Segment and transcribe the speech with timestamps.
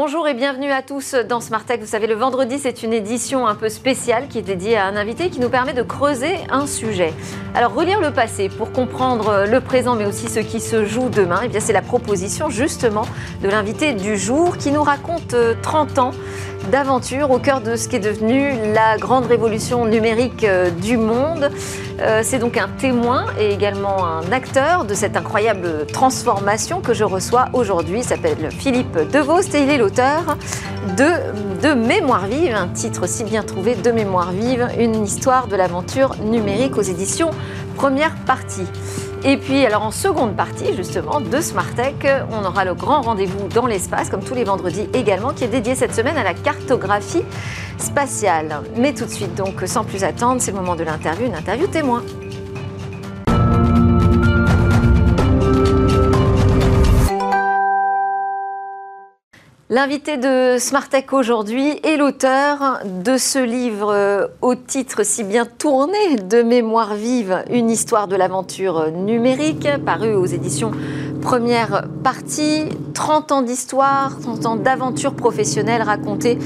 [0.00, 1.80] Bonjour et bienvenue à tous dans Smart Tech.
[1.80, 4.94] Vous savez, le vendredi, c'est une édition un peu spéciale qui est dédiée à un
[4.94, 7.12] invité qui nous permet de creuser un sujet.
[7.56, 11.40] Alors, relire le passé pour comprendre le présent, mais aussi ce qui se joue demain,
[11.42, 13.06] eh c'est la proposition justement
[13.42, 16.12] de l'invité du jour qui nous raconte 30 ans
[16.70, 21.50] d'aventure au cœur de ce qui est devenu la grande révolution numérique euh, du monde.
[22.00, 27.04] Euh, c'est donc un témoin et également un acteur de cette incroyable transformation que je
[27.04, 28.00] reçois aujourd'hui.
[28.00, 30.36] Il s'appelle Philippe Devost et il est l'auteur
[30.96, 35.56] de, de Mémoire vive, un titre si bien trouvé de Mémoire vive, une histoire de
[35.56, 37.30] l'aventure numérique aux éditions
[37.76, 38.66] Première partie.
[39.24, 41.94] Et puis, alors en seconde partie, justement, de Smart Tech,
[42.30, 45.74] on aura le grand rendez-vous dans l'espace, comme tous les vendredis également, qui est dédié
[45.74, 47.24] cette semaine à la cartographie
[47.78, 48.62] spatiale.
[48.76, 51.66] Mais tout de suite, donc, sans plus attendre, c'est le moment de l'interview, une interview
[51.66, 52.02] témoin.
[59.70, 66.16] L'invité de Smartech aujourd'hui est l'auteur de ce livre euh, au titre si bien tourné
[66.16, 70.70] de Mémoire vive, une histoire de l'aventure numérique, paru aux éditions
[71.20, 72.64] Première partie.
[72.94, 76.38] 30 ans d'histoire, 30 ans d'aventure professionnelle racontée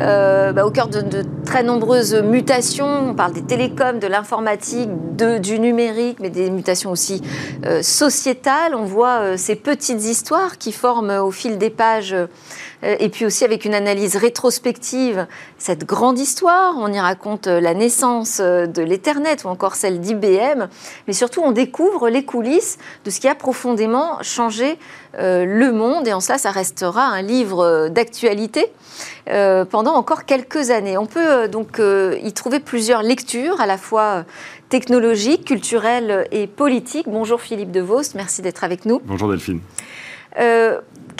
[0.00, 3.10] euh, bah, au cœur de, très nombreuses mutations.
[3.10, 4.88] On parle des télécoms, de l'informatique,
[5.40, 7.22] du numérique, mais des mutations aussi
[7.64, 8.74] euh, sociétales.
[8.74, 12.16] On voit ces petites histoires qui forment au fil des pages
[12.82, 15.26] et puis aussi avec une analyse rétrospective,
[15.58, 16.74] cette grande histoire.
[16.78, 20.68] On y raconte euh, la naissance euh, de l'Ethernet ou encore celle d'IBM,
[21.06, 24.78] mais surtout on découvre les coulisses de ce qui a profondément changé
[25.12, 28.66] le monde, et en cela, ça restera un livre d'actualité.
[29.26, 30.96] pendant encore quelques années.
[30.96, 34.24] On peut donc y trouver plusieurs lectures, à la fois
[34.68, 37.08] technologiques, culturelles et politiques.
[37.08, 39.00] Bonjour Philippe De Vos, merci d'être avec nous.
[39.04, 39.60] Bonjour Delphine.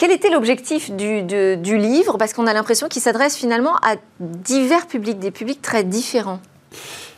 [0.01, 2.17] Quel était l'objectif du, livre?
[2.17, 6.41] Parce qu'on a l'impression qu'il s'adresse finalement à divers publics, des publics très différents.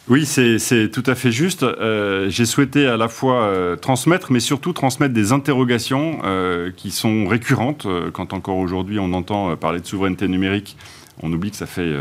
[0.10, 1.64] Oui, c'est tout à fait juste.
[1.64, 6.92] Euh, j'ai souhaité à la fois euh, transmettre, mais surtout transmettre des interrogations euh, qui
[6.92, 7.88] sont récurrentes.
[8.12, 10.76] quand encore aujourd'hui on entend parler de souveraineté numérique,
[11.22, 11.94] on oublie que ça fait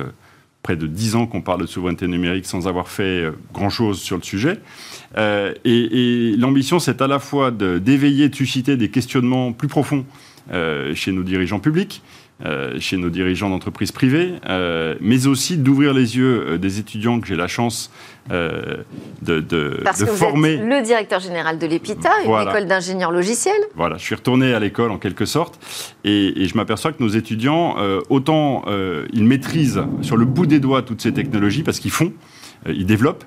[0.64, 4.24] près de dix ans qu'on parle de souveraineté numérique sans avoir fait grand-chose sur le
[4.24, 4.58] sujet.
[5.16, 10.04] et, l'ambition, c'est à la fois d'éveiller, de susciter des questionnements plus profonds
[10.94, 12.02] chez nos dirigeants publics,
[12.44, 17.28] euh, chez nos dirigeants d'entreprises privées, euh, mais aussi d'ouvrir les yeux des étudiants que
[17.28, 17.92] j'ai la chance
[18.28, 18.84] de,
[19.22, 20.54] de, Parce que vous former.
[20.54, 23.60] Êtes le directeur général de l'EPITA, une école d'ingénieurs logiciels.
[23.76, 25.60] Voilà, je suis retourné à l'école en quelque sorte,
[26.02, 27.76] et, je m'aperçois que nos étudiants,
[28.08, 28.64] autant
[29.12, 32.12] ils maîtrisent sur le bout des doigts toutes ces technologies parce qu'ils font,
[32.66, 33.24] ils développent,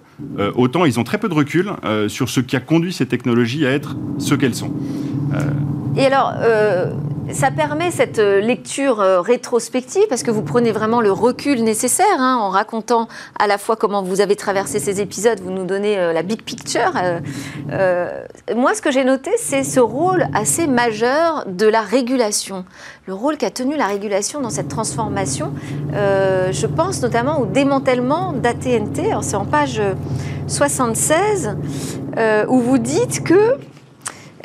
[0.56, 1.72] autant ils ont très peu de recul
[2.08, 4.72] sur ce qui a conduit ces technologies à être ce qu'elles sont.
[5.98, 6.92] Et alors, euh,
[7.32, 12.20] ça permet cette euh, lecture euh, rétrospective parce que vous prenez vraiment le recul nécessaire
[12.20, 13.08] hein, en racontant
[13.40, 16.94] à la fois comment vous avez traversé ces épisodes, vous nous donnez la big picture.
[18.56, 22.66] moi, ce que j'ai noté, c'est ce rôle assez majeur de la régulation,
[23.08, 25.54] le rôle qu'a tenu la régulation dans cette transformation.
[25.94, 29.14] je pense notamment au démantèlement d'AT&T.
[29.22, 29.82] C'est en page
[30.48, 31.56] 76
[32.48, 33.58] où vous dites que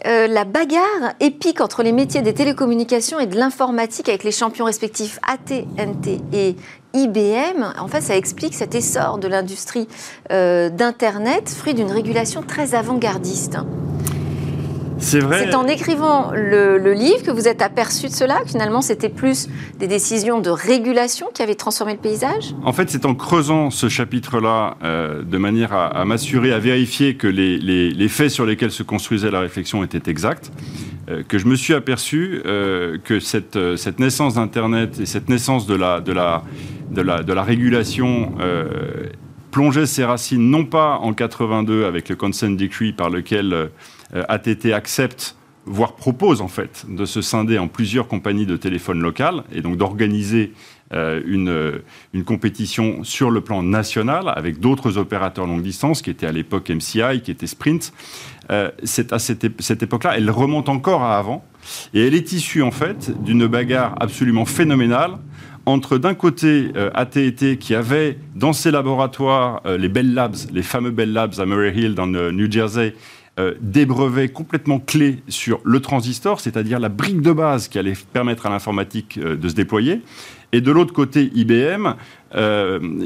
[0.06, 4.64] euh, la bagarre épique entre les métiers des télécommunications et de l'informatique avec les champions
[4.64, 6.56] respectifs AT&T et
[6.94, 9.86] IBM, en fait, ça explique cet essor de l'industrie
[10.32, 13.58] euh, d'Internet, fruit d'une régulation très avant-gardiste.
[15.00, 15.46] C'est vrai.
[15.46, 19.48] C'est en écrivant le, livre que vous êtes aperçu de cela, que finalement c'était plus
[19.78, 22.54] des décisions de régulation qui avaient transformé le paysage?
[22.64, 27.26] En fait, c'est en creusant ce chapitre-là euh, de manière à, m'assurer, à vérifier que
[27.26, 30.52] les, faits sur lesquels se construisait la réflexion étaient exacts,
[31.08, 35.66] euh, que je me suis aperçu euh, que cette, cette naissance d'Internet et cette naissance
[35.66, 36.42] de la, de la,
[36.90, 38.32] de la, de la régulation
[39.50, 43.70] plongeait ses racines non pas en 82 avec le Consent Decree par lequel
[44.12, 45.36] ATT accepte
[45.66, 49.76] voire propose en fait de se scinder en plusieurs compagnies de téléphone locales et donc
[49.76, 50.52] d'organiser
[50.92, 56.10] euh, une, euh, une, compétition sur le plan national avec d'autres opérateurs longue distance qui
[56.10, 57.92] étaient à l'époque MCI, qui était Sprint.
[58.82, 61.44] c'est à cette, cette époque-là, elle remonte encore à avant
[61.94, 65.12] et elle est issue en fait d'une bagarre absolument phénoménale
[65.66, 71.12] entre d'un côté AT&T qui avait dans ses laboratoires les Bell Labs, les fameux Bell
[71.12, 72.94] Labs à Murray Hill dans le New Jersey,
[73.60, 78.46] des brevets complètement clés sur le transistor, c'est-à-dire la brique de base qui allait permettre
[78.46, 80.02] à l'informatique de se déployer.
[80.52, 81.94] Et de l'autre côté, IBM,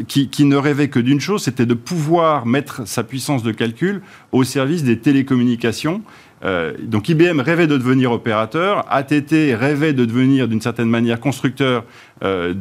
[0.09, 4.01] qui, qui, ne rêvait que d'une chose, c'était de pouvoir mettre sa puissance de calcul
[4.33, 6.03] au service des télécommunications
[6.45, 11.85] euh, donc IBM rêvait de devenir opérateur, ATT rêvait de devenir d'une certaine manière constructeur
[12.23, 12.53] euh,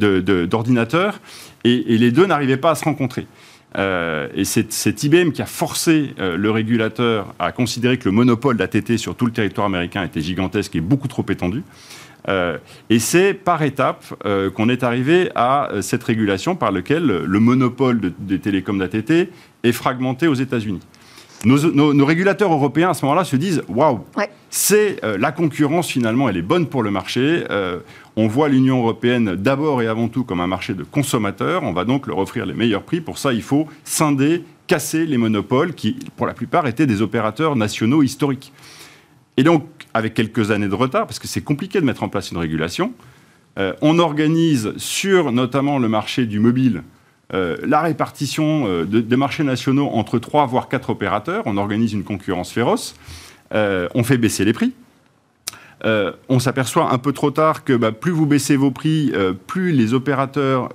[0.46, 1.20] d'ordinateurs,
[1.64, 3.26] et, les deux n'arrivaient pas à se rencontrer.
[3.76, 8.96] Euh, et c'est IBM qui a forcé le régulateur à considérer que le monopole d'ATT
[8.98, 11.62] sur tout le territoire américain était gigantesque et beaucoup trop étendu.
[12.28, 14.04] et c'est par étapes
[14.54, 19.28] qu'on est arrivé à cette régulation par laquelle le monopole des télécoms d'ATT
[19.64, 20.80] est fragmenté aux États-Unis
[21.44, 24.00] nos, régulateurs européens à ce moment-là se disent waouh,
[24.50, 27.44] c'est euh, la concurrence finalement, elle est bonne pour le marché.
[27.50, 27.80] Euh,
[28.16, 31.62] on voit l'Union européenne d'abord et avant tout comme un marché de consommateurs.
[31.64, 33.00] On va donc leur offrir les meilleurs prix.
[33.00, 37.56] Pour ça, il faut scinder, casser les monopoles qui, pour la plupart, étaient des opérateurs
[37.56, 38.52] nationaux historiques.
[39.36, 42.30] Et donc, avec quelques années de retard, parce que c'est compliqué de mettre en place
[42.30, 42.92] une régulation,
[43.58, 46.82] euh, on organise sur notamment le marché du mobile
[47.34, 51.42] euh, la répartition euh, des marchés nationaux entre trois voire quatre opérateurs.
[51.46, 52.94] On organise une concurrence féroce.
[53.54, 54.72] Euh, on fait baisser les prix.
[56.28, 59.12] on s'aperçoit un peu trop tard que bah, plus vous baissez vos prix,
[59.46, 60.70] plus les opérateurs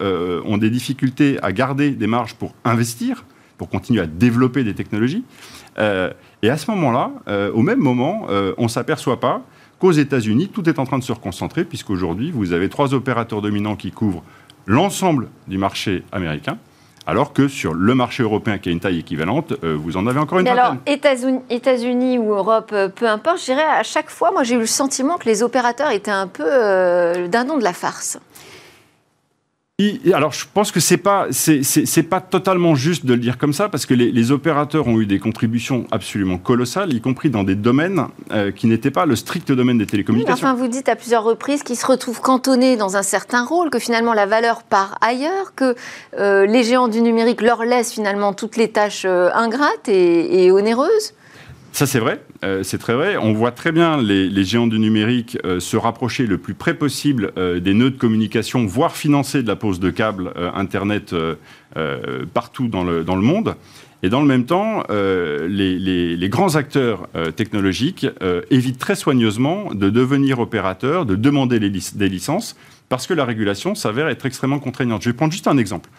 [0.46, 3.26] ont des difficultés à garder des marges pour investir,
[3.58, 5.24] pour continuer à développer des technologies.
[5.80, 7.12] et à ce moment-là,
[7.56, 8.28] au même moment,
[8.60, 9.42] on ne s'aperçoit pas
[9.80, 13.78] qu'aux États-Unis, tout est en train de se reconcentrer, puisqu'aujourd'hui, vous avez trois opérateurs dominants
[13.78, 14.24] qui couvrent
[14.69, 16.57] l'ensemble du marché américain,
[17.07, 20.19] alors que sur le marché européen qui a une taille équivalente, euh, vous en avez
[20.19, 24.31] encore une Mais alors, États-Unis ou Europe, euh, peu importe, je dirais à chaque fois,
[24.31, 27.63] moi j'ai eu le sentiment que les opérateurs étaient un peu euh, d'un nom de
[27.63, 28.19] la farce
[30.14, 33.70] alors, je pense que c'est pas c'est pas totalement juste de le dire comme ça
[33.70, 38.08] parce que les, opérateurs ont eu des contributions absolument colossales, y compris dans des domaines
[38.31, 40.48] euh, qui n'étaient pas le strict domaine des télécommunications.
[40.48, 43.80] enfin, vous dites à plusieurs reprises qu'ils se retrouvent cantonnés dans un certain rôle, que
[43.80, 45.76] finalement la valeur part ailleurs, que
[46.20, 51.14] euh, les géants du numérique leur laissent finalement toutes les tâches euh, ingrates et onéreuses.
[51.71, 53.18] Ça, c'est vrai, euh, c'est très vrai.
[53.18, 57.31] On voit très bien les, géants du numérique euh, se rapprocher le plus près possible
[57.38, 61.16] euh, des nœuds de communication, voire financer de la pose de câbles Internet
[62.33, 63.56] partout dans le, dans le, monde.
[64.01, 68.07] Et dans le même temps, les, grands acteurs technologiques
[68.50, 72.56] évitent très soigneusement de devenir opérateurs, de demander des licences,
[72.89, 75.04] parce que la régulation s'avère être extrêmement contraignante.
[75.04, 75.89] Je vais prendre juste un exemple.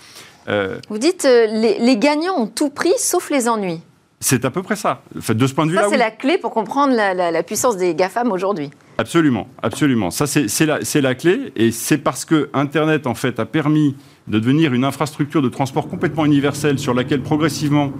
[0.48, 3.80] Vous dites les gagnants ont tout pris, sauf les ennuis.
[4.22, 5.02] C'est à peu près ça.
[5.14, 5.84] De ce point de vue-là.
[5.84, 8.70] Ça, c'est la clé pour comprendre la, puissance des GAFAM aujourd'hui.
[8.98, 10.10] Absolument, absolument.
[10.10, 11.52] Ça, c'est la, la, clé.
[11.56, 13.96] Et c'est parce que Internet, en fait, a permis
[14.28, 17.92] de devenir une infrastructure de transport complètement universelle sur laquelle, progressivement,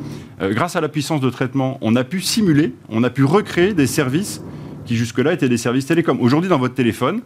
[0.42, 3.72] euh, grâce à la puissance de traitement, on a pu simuler, on a pu recréer
[3.72, 4.42] des services
[4.84, 6.18] qui, jusque-là, étaient des services télécoms.
[6.20, 7.22] Aujourd'hui, dans votre téléphone,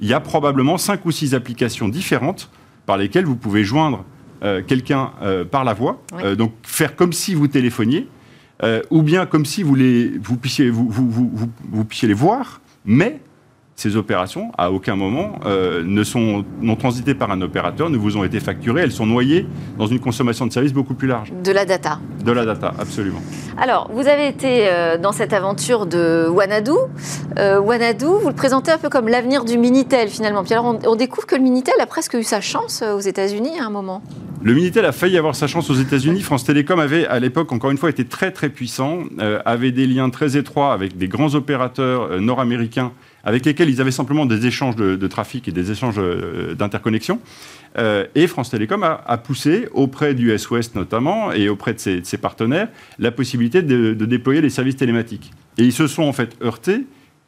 [0.00, 2.50] il y a probablement cinq ou six applications différentes
[2.84, 4.04] par lesquelles vous pouvez joindre
[4.42, 6.02] euh, quelqu'un euh, par la voix,
[6.36, 8.06] donc faire comme si vous téléphoniez,
[8.62, 11.30] euh, ou bien comme si vous, les, vous, puissiez, vous, vous,
[11.70, 13.20] vous, puissiez les voir, mais
[13.76, 18.16] ces opérations, à aucun moment, euh, ne sont non transitées par un opérateur, ne vous
[18.16, 21.32] ont été facturées, elles sont noyées dans une consommation de services beaucoup plus large.
[21.42, 21.98] De la data.
[22.24, 23.20] De la data, absolument.
[23.58, 26.70] Alors, vous avez été euh, dans cette aventure de Wanadu.
[27.36, 30.44] Wanadu, vous le présentez un peu comme l'avenir du Minitel, finalement.
[30.44, 33.58] Puis alors, on, on, découvre que le Minitel a presque eu sa chance aux États-Unis
[33.58, 34.02] à un moment.
[34.44, 36.20] Le Minitel a failli avoir sa chance aux États-Unis.
[36.20, 39.86] France Télécom avait, à l'époque, encore une fois, été très très puissant, euh, avait des
[39.86, 42.92] liens très étroits avec des grands opérateurs euh, nord-américains
[43.24, 47.20] avec lesquels ils avaient simplement des échanges de, trafic et des échanges euh, d'interconnexion.
[48.14, 53.10] et France Télécom a, poussé auprès du S-Ouest notamment et auprès de ses, partenaires la
[53.12, 55.32] possibilité de, de, déployer les services télématiques.
[55.56, 56.84] Et ils se sont en fait heurtés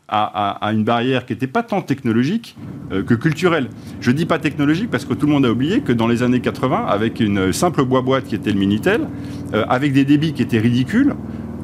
[0.08, 2.56] à, une barrière qui n'était pas tant technologique
[2.92, 3.68] euh, que culturelle.
[4.00, 6.40] Je dis pas technologique parce que tout le monde a oublié que dans les années
[6.40, 9.08] 80, avec une simple boîte qui était le Minitel,
[9.54, 11.14] euh, avec des débits qui étaient ridicules,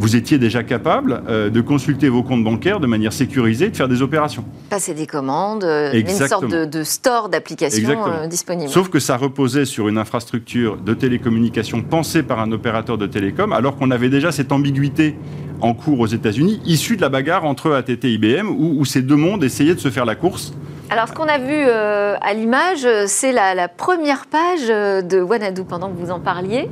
[0.03, 3.77] vous étiez déjà capable euh, de consulter vos comptes bancaires de manière sécurisée et de
[3.77, 4.45] faire des opérations.
[4.69, 8.69] Passer des commandes, une sorte de, store d'applications disponibles.
[8.69, 13.53] Sauf que ça reposait sur une infrastructure de télécommunication pensée par un opérateur de télécom,
[13.53, 15.15] alors qu'on avait déjà cette ambiguïté
[15.61, 19.17] en cours aux États-Unis, issu de la bagarre entre ATT et IBM, où, ces deux
[19.17, 20.53] mondes essayaient de se faire la course.
[20.91, 25.63] Alors, ce qu'on a vu euh, à l'image, c'est la, première page euh, de Wanadu,
[25.63, 26.69] pendant que vous en parliez,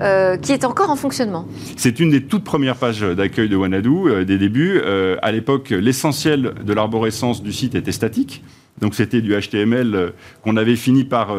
[0.00, 1.46] euh, qui est encore en fonctionnement.
[1.76, 4.80] C'est une des toutes premières pages d'accueil de Wanadu, des débuts.
[5.22, 8.42] à l'époque, l'essentiel de l'arborescence du site était statique.
[8.80, 11.36] Donc c'était du HTML qu'on avait fini par,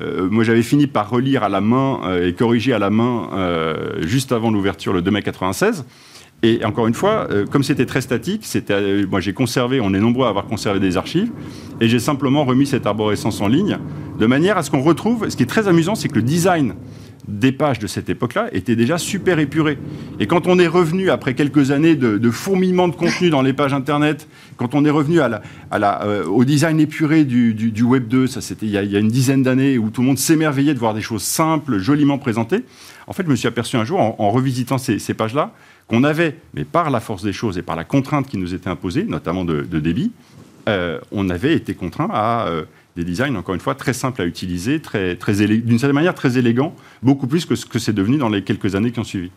[0.00, 3.28] moi j'avais fini par relire à la main et corriger à la main
[4.00, 5.84] juste avant l'ouverture le 2 mai 96.
[6.44, 9.92] Et encore une fois, euh, comme c'était très statique, c'était, euh, moi j'ai conservé, on
[9.92, 11.30] est nombreux à avoir conservé des archives,
[11.80, 13.78] et j'ai simplement remis cette arborescence en ligne,
[14.20, 16.74] de manière à ce qu'on retrouve, ce qui est très amusant, c'est que le design
[17.28, 19.78] des pages de cette époque-là était déjà super épuré.
[20.18, 23.74] Et quand on est revenu, après quelques années de, fourmillement de contenu dans les pages
[23.74, 28.72] Internet, quand on est revenu euh, au design épuré du, Web 2, ça c'était il,
[28.72, 31.78] y a une dizaine d'années, où tout le monde s'émerveillait de voir des choses simples,
[31.78, 32.64] joliment présentées,
[33.08, 35.52] en fait, je me suis aperçu un jour, en, revisitant ces, pages-là,
[35.86, 38.68] qu'on avait, mais par la force des choses et par la contrainte qui nous était
[38.68, 40.12] imposée, notamment de, débit,
[40.68, 42.64] euh, on avait été contraint à euh,
[42.98, 46.36] des designs, encore une fois, très simples à utiliser, très, très d'une certaine manière très
[46.36, 49.30] élégants, beaucoup plus que ce que c'est devenu dans les quelques années qui ont suivi.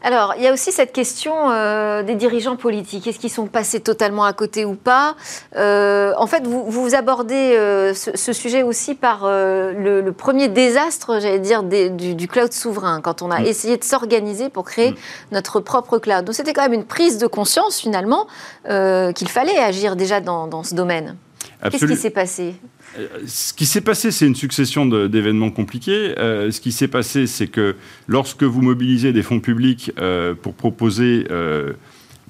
[0.00, 3.06] Alors, il y a aussi cette question euh, des dirigeants politiques.
[3.08, 5.16] Est-ce qu'ils sont passés totalement à côté ou pas?
[5.56, 11.40] Euh, En fait, vous, vous abordez euh, ce, sujet aussi par le, premier désastre, j'allais
[11.40, 13.46] dire, du, cloud souverain, quand on a mm.
[13.46, 14.96] essayé de s'organiser pour créer mm.
[15.32, 16.24] notre propre cloud.
[16.24, 18.28] Donc, c'était quand même une prise de conscience, finalement,
[18.64, 21.16] qu'il fallait agir déjà dans, dans ce domaine.
[21.70, 22.54] Qu'est-ce qui s'est passé?
[23.26, 26.18] Ce qui s'est passé, c'est une succession d'événements compliqués.
[26.18, 27.76] Euh, ce qui s'est passé, c'est que
[28.06, 31.72] lorsque vous mobilisez des fonds publics euh, pour proposer euh,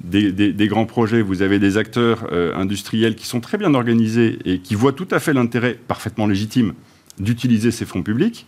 [0.02, 4.74] des, grands projets, vous avez des acteurs industriels qui sont très bien organisés et qui
[4.74, 6.74] voient tout à fait l'intérêt parfaitement légitime
[7.18, 8.46] d'utiliser ces fonds publics.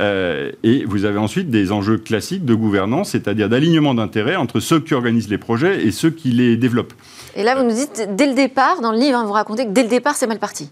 [0.00, 4.94] et vous avez ensuite des enjeux classiques de gouvernance, c'est-à-dire d'alignement d'intérêts entre ceux qui
[4.94, 6.94] organisent les projets et ceux qui les développent.
[7.34, 9.70] Et là, vous nous dites, dès le départ, dans le livre, hein, vous racontez que
[9.70, 10.70] dès le départ, c'est mal parti.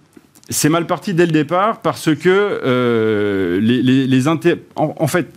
[0.52, 5.32] C'est mal parti dès le départ parce que euh, les, en, fait,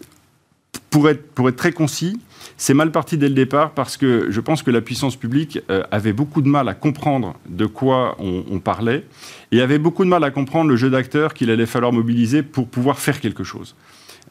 [0.89, 2.19] pour être, pour être très concis,
[2.57, 5.83] c'est mal parti dès le départ parce que je pense que la puissance publique euh,
[5.91, 9.05] avait beaucoup de mal à comprendre de quoi on, parlait
[9.51, 12.67] et avait beaucoup de mal à comprendre le jeu d'acteurs qu'il allait falloir mobiliser pour
[12.67, 13.75] pouvoir faire quelque chose.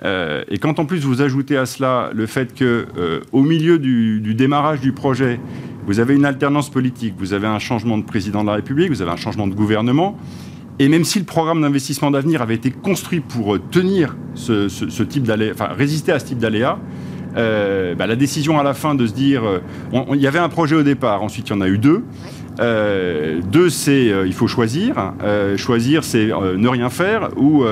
[0.05, 2.89] Euh, et quand en plus vous ajoutez à cela le fait que
[3.31, 5.39] au milieu du, du, démarrage du projet,
[5.87, 9.03] vous avez une alternance politique, vous avez un changement de président de la République, vous
[9.03, 10.19] avez un changement de gouvernement,
[10.79, 15.25] et même si le programme d'investissement d'avenir avait été construit pour euh, tenir ce, type
[15.25, 16.79] d'aléa, enfin résister à ce type d'aléa,
[17.37, 19.59] euh, bah, la décision à la fin de se dire, euh,
[20.14, 22.05] il y avait un projet au départ, ensuite il y en a eu deux.
[22.59, 25.14] deux, c'est il faut choisir.
[25.57, 27.64] choisir, c'est ne rien faire ou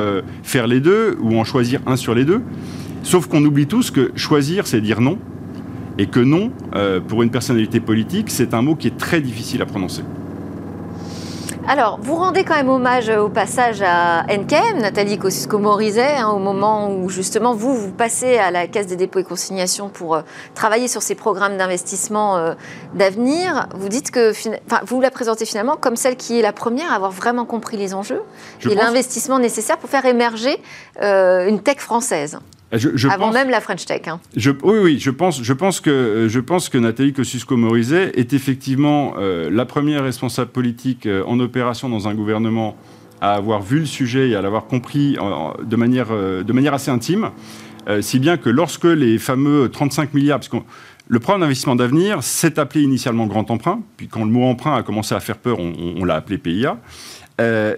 [0.43, 2.41] faire les deux ou en choisir un sur les deux.
[3.03, 5.19] Sauf qu'on oublie tous que choisir, c'est dire non.
[5.99, 6.51] Et que non,
[7.09, 10.03] pour une personnalité politique, c'est un mot qui est très difficile à prononcer.
[11.69, 16.91] Alors, vous rendez quand même hommage au passage à NKM, Nathalie Kosciusko-Morizet, hein, au moment
[16.91, 20.23] où justement vous, vous passez à la Caisse des dépôts et consignations pour euh,
[20.55, 22.55] travailler sur ces programmes d'investissement euh,
[22.95, 23.69] d'avenir.
[23.75, 24.33] Vous dites que,
[24.87, 27.95] vous la présentez finalement comme celle qui est la première à avoir vraiment compris les
[27.95, 28.23] enjeux
[28.69, 30.61] et l'investissement nécessaire pour faire émerger
[31.03, 32.39] euh, une tech française.
[33.11, 34.03] Avant même la French Tech.
[34.07, 34.21] Hein.
[34.37, 39.51] oui, oui, je pense, je pense, que, je pense que Nathalie Kosciusko-Morizet est effectivement euh,
[39.51, 42.77] la première responsable politique euh, en opération dans un gouvernement
[43.21, 45.17] à avoir vu le sujet et à l'avoir compris
[45.63, 47.31] de, manière, euh, de manière assez intime.
[48.01, 50.59] si bien que lorsque les fameux 35 milliards, parce que
[51.09, 54.83] le programme d'investissement d'avenir s'est appelé initialement Grand Emprunt, puis quand le mot emprunt a
[54.85, 56.79] commencé à faire peur, on, l'a appelé PIA.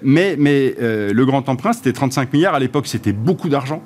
[0.03, 2.55] mais mais le Grand Emprunt, c'était 35 milliards.
[2.55, 3.83] À l'époque, c'était beaucoup d'argent.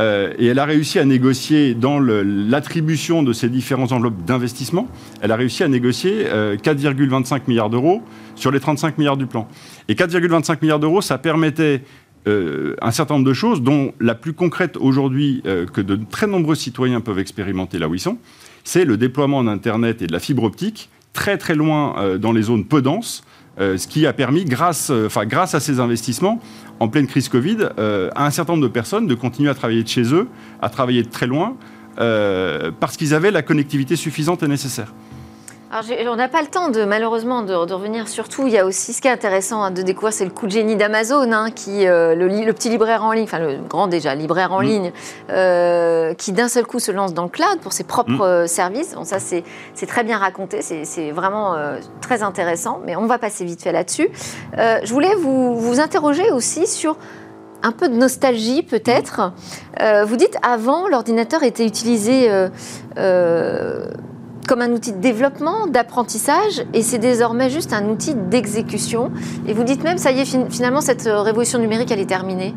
[0.00, 4.88] Euh, et elle a réussi à négocier dans l'attribution de ces différents enveloppes d'investissement,
[5.20, 8.02] elle a réussi à négocier 4,25 euh, milliards d'euros
[8.34, 9.46] sur les 35 milliards du plan.
[9.88, 11.82] Et 4,25 milliards d'euros, ça permettait
[12.26, 15.42] euh, un certain nombre de choses, dont la plus concrète aujourd'hui
[15.72, 18.18] que de très nombreux citoyens peuvent expérimenter là où ils sont,
[18.64, 22.64] c'est le déploiement d'Internet et de la fibre optique très très loin dans les zones
[22.64, 23.24] peu denses,
[23.58, 26.40] ce qui a permis, grâce à ces investissements,
[26.80, 29.82] en pleine crise Covid, euh, à un certain nombre de personnes de continuer à travailler
[29.82, 30.28] de chez eux,
[30.60, 31.56] à travailler de très loin,
[31.98, 34.92] euh, parce qu'ils avaient la connectivité suffisante et nécessaire.
[35.72, 38.48] Alors, on n'a pas le temps, de, malheureusement, de, revenir sur tout.
[38.48, 40.50] Il y a aussi ce qui est intéressant hein, de découvrir, c'est le coup de
[40.50, 44.52] génie d'Amazon, hein, qui euh, le, petit libraire en ligne, enfin le grand déjà libraire
[44.52, 44.64] en mm.
[44.64, 44.92] ligne,
[45.30, 48.20] euh, qui d'un seul coup se lance dans le cloud pour ses propres mm.
[48.22, 48.94] euh, services.
[48.96, 49.44] Bon, ça, c'est
[49.86, 51.56] très bien raconté, c'est vraiment
[52.00, 54.08] très intéressant, mais on va passer vite fait là-dessus.
[54.56, 56.96] je voulais vous, vous interroger aussi sur
[57.62, 59.32] un peu de nostalgie peut-être.
[60.04, 62.28] vous dites avant, l'ordinateur était utilisé
[64.46, 69.10] comme un outil de développement, d'apprentissage, et c'est désormais juste un outil d'exécution.
[69.46, 72.54] Et vous dites même, ça y est, finalement, cette euh, révolution numérique, elle est terminée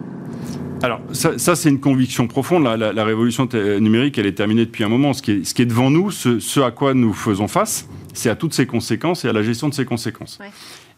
[0.81, 2.65] alors, ça, c'est une conviction profonde.
[2.65, 3.47] La, révolution
[3.79, 5.13] numérique, elle est terminée depuis un moment.
[5.13, 8.29] Ce qui est, ce qui est devant nous, ce, à quoi nous faisons face, c'est
[8.29, 10.39] à toutes ses conséquences et à la gestion de ces conséquences.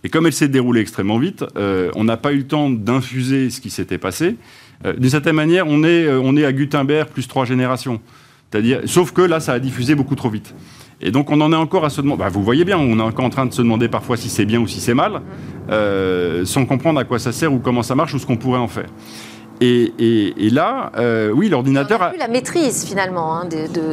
[0.03, 3.51] Et comme elle s'est déroulée extrêmement vite, euh, on n'a pas eu le temps d'infuser
[3.51, 4.37] ce qui s'était passé.
[4.85, 8.01] Euh, d'une certaine manière, on est, on est à Gutenberg plus trois générations.
[8.55, 10.55] C'est-à-dire, sauf que là, ça a diffusé beaucoup trop vite.
[11.01, 13.01] Et donc on en est encore à se demander, bah, vous voyez bien, on est
[13.01, 15.21] encore en train de se demander parfois si c'est bien ou si c'est mal,
[15.69, 18.59] euh, sans comprendre à quoi ça sert ou comment ça marche ou ce qu'on pourrait
[18.59, 18.87] en faire.
[19.59, 19.91] Et,
[20.53, 22.11] là, euh, oui, l'ordinateur a...
[22.11, 23.49] plus la maîtrise finalement hein,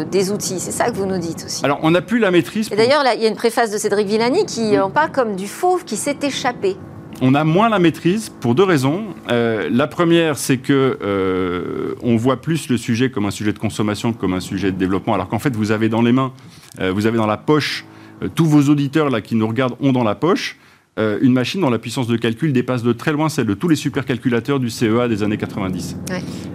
[0.09, 1.65] des outils, c'est ça que vous nous dites aussi.
[1.65, 2.69] Alors on n'a plus la maîtrise.
[2.71, 5.49] Et d'ailleurs, il y a une préface de Cédric Villani qui en parle comme du
[5.49, 6.77] fauve qui s'est échappé
[7.21, 9.05] on a moins la maîtrise pour deux raisons.
[9.31, 13.59] Euh, la première, c'est que euh, on voit plus le sujet comme un sujet de
[13.59, 16.33] consommation que comme un sujet de développement, alors qu'en fait, vous avez dans les mains,
[16.81, 17.85] euh, vous avez dans la poche,
[18.35, 20.57] tous vos auditeurs là qui nous regardent ont dans la poche
[20.99, 23.69] euh, une machine dont la puissance de calcul dépasse de très loin celle de tous
[23.69, 25.97] les supercalculateurs du CEA des années 90.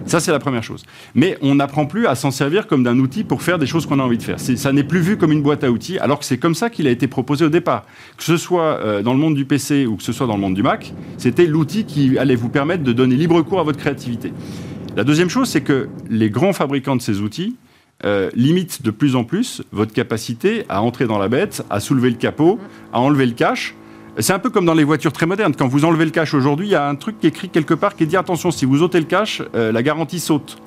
[0.06, 0.84] Ça, c'est la première chose.
[1.16, 3.98] Mais on n'apprend plus à s'en servir comme d'un outil pour faire des choses qu'on
[3.98, 4.38] a envie de faire.
[4.38, 6.86] Ça n'est plus vu comme une boîte à outils, alors que c'est comme ça qu'il
[6.86, 7.84] a été proposé au départ.
[8.16, 10.40] Que ce soit euh, dans le monde du PC ou que ce soit dans le
[10.40, 13.78] monde du Mac, c'était l'outil qui allait vous permettre de donner libre cours à votre
[13.78, 14.32] créativité.
[14.96, 17.56] La deuxième chose, c'est que les grands fabricants de ces outils
[18.04, 22.10] euh, limitent de plus en plus votre capacité à entrer dans la bête, à soulever
[22.10, 22.60] le capot,
[22.92, 23.74] à enlever le cache
[24.20, 25.54] c'est un peu comme dans les voitures très modernes.
[25.56, 27.74] Quand vous enlevez le cache aujourd'hui, il y a un truc qui est écrit quelque
[27.74, 30.58] part qui dit attention, si vous ôtez le cache, euh, la garantie saute.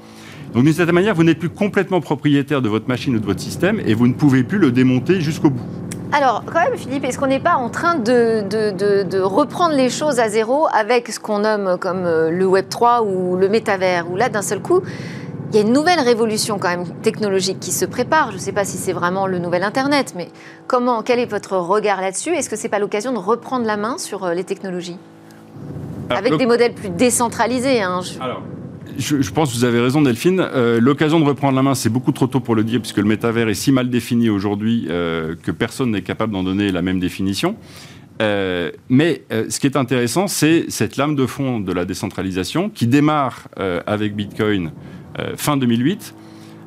[0.53, 3.39] Donc d'une certaine manière, vous n'êtes plus complètement propriétaire de votre machine ou de votre
[3.39, 5.63] système et vous ne pouvez plus le démonter jusqu'au bout.
[6.13, 10.27] Alors, quand même, Philippe, est-ce qu'on n'est pas en train de, reprendre les choses à
[10.27, 14.27] zéro avec ce qu'on nomme comme euh, le Web 3 ou le métavers, où là,
[14.27, 14.81] d'un seul coup,
[15.51, 18.31] il y a une nouvelle révolution quand même technologique qui se prépare.
[18.31, 20.29] Je ne sais pas si c'est vraiment le nouvel Internet, mais
[20.65, 22.29] comment, quel est votre regard là-dessus?
[22.29, 24.95] Est-ce que ce n'est pas l'occasion de reprendre la main sur euh, les technologies?
[26.09, 27.81] Avec des modèles plus décentralisés.
[27.81, 28.21] Hein, je...
[28.21, 28.43] Alors,
[28.97, 30.39] je, pense que vous avez raison, Delphine.
[30.39, 33.05] Euh, l'occasion de reprendre la main, c'est beaucoup trop tôt pour le dire, puisque le
[33.05, 36.99] métavers est si mal défini aujourd'hui euh, que personne n'est capable d'en donner la même
[36.99, 37.57] définition.
[38.89, 43.47] Mais ce qui est intéressant, c'est cette lame de fond de la décentralisation qui démarre
[43.85, 44.71] avec Bitcoin
[45.19, 46.15] euh, fin 2008.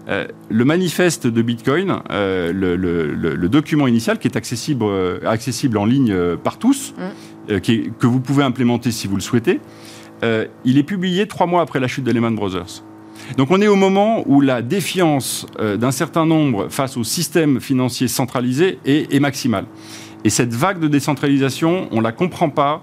[0.07, 4.85] Euh, le manifeste de Bitcoin, euh, le, document initial qui est accessible,
[5.25, 6.95] accessible en ligne par tous,
[7.49, 7.61] mm.
[7.61, 9.61] que vous pouvez implémenter si vous le souhaitez,
[10.65, 12.83] il est publié trois mois après la chute de Lehman Brothers.
[13.37, 18.09] Donc on est au moment où la défiance d'un certain nombre face au système financier
[18.09, 19.67] centralisé est, maximale.
[20.25, 22.83] Et cette vague de décentralisation, on ne la comprend pas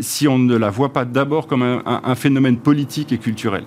[0.00, 3.64] si on ne la voit pas d'abord comme un, phénomène politique et culturel.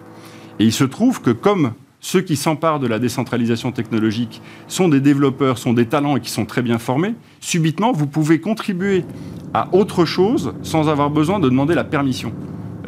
[0.60, 5.00] Et il se trouve que comme ceux qui s'emparent de la décentralisation technologique sont des
[5.00, 9.06] développeurs, sont des talents et qui sont très bien formés, subitement, vous pouvez contribuer
[9.54, 12.34] à autre chose sans avoir besoin de demander la permission.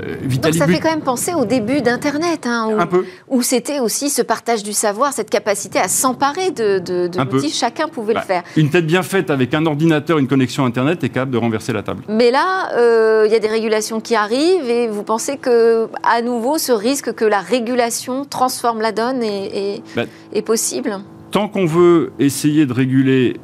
[0.06, 2.88] Euh, Donc ça fait quand même penser au début d'Internet, hein,
[3.28, 7.88] où, c'était aussi ce partage du savoir, cette capacité à s'emparer de, de, l'outil, chacun
[7.88, 8.44] pouvait le bah, faire.
[8.56, 11.84] Une tête bien faite avec un ordinateur, une connexion Internet est capable de renverser la
[11.84, 12.04] table.
[12.10, 16.22] Mais là, euh, il y a des régulations qui arrivent et vous pensez que, à
[16.22, 21.00] nouveau, ce risque que la régulation transforme la donne est, bah, est possible?
[21.32, 23.38] Tant qu'on veut essayer de réguler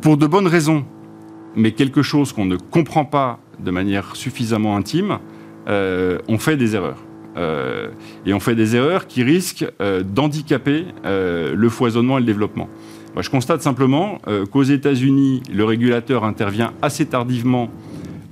[0.00, 0.84] pour de bonnes raisons,
[1.54, 5.18] mais quelque chose qu'on ne comprend pas de manière suffisamment intime,
[5.68, 7.02] euh, on fait des erreurs.
[7.36, 7.88] Euh,
[8.26, 12.68] et on fait des erreurs qui risquent euh, d'handicaper le foisonnement et le développement.
[13.20, 14.20] Je constate simplement
[14.52, 17.68] qu'aux États-Unis, le régulateur intervient assez tardivement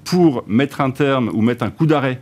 [0.05, 2.21] pour mettre un terme ou mettre un coup d'arrêt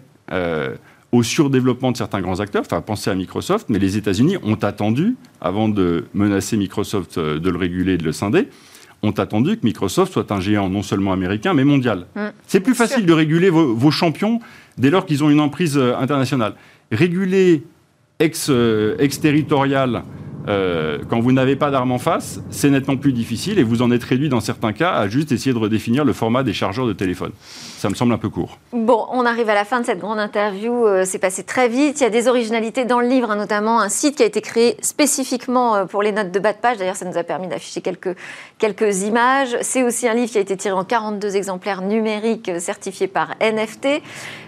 [1.12, 2.62] au surdéveloppement de certains grands acteurs.
[2.64, 7.58] Enfin, pensez à Microsoft, mais les États-Unis ont attendu, avant de menacer Microsoft de le
[7.58, 8.48] réguler et de le scinder,
[9.04, 12.06] ont attendu que Microsoft soit un géant non seulement américain, mais mondial.
[12.14, 12.20] Mmh.
[12.46, 14.40] C'est plus facile de réguler vos champions
[14.78, 16.54] dès lors qu'ils ont une emprise euh, internationale.
[16.90, 17.62] Réguler
[18.48, 20.02] euh, ex-territorial
[20.48, 23.90] euh, quand vous n'avez pas d'armes en face, c'est nettement plus difficile et vous en
[23.90, 26.92] êtes réduit dans certains cas à juste essayer de redéfinir le format des chargeurs de
[26.92, 27.32] téléphone.
[27.78, 28.58] Ça me semble un peu court.
[28.72, 30.86] Bon, on arrive à la fin de cette grande interview.
[30.86, 32.00] Euh, c'est passé très vite.
[32.00, 34.40] Il y a des originalités dans le livre, hein, notamment un site qui a été
[34.40, 36.78] créé spécifiquement euh, pour les notes de bas de page.
[36.78, 38.16] D'ailleurs, ça nous a permis d'afficher quelques,
[38.58, 39.56] quelques images.
[39.62, 44.02] C'est aussi un livre qui a été tiré en 42 exemplaires numériques certifiés par NFT.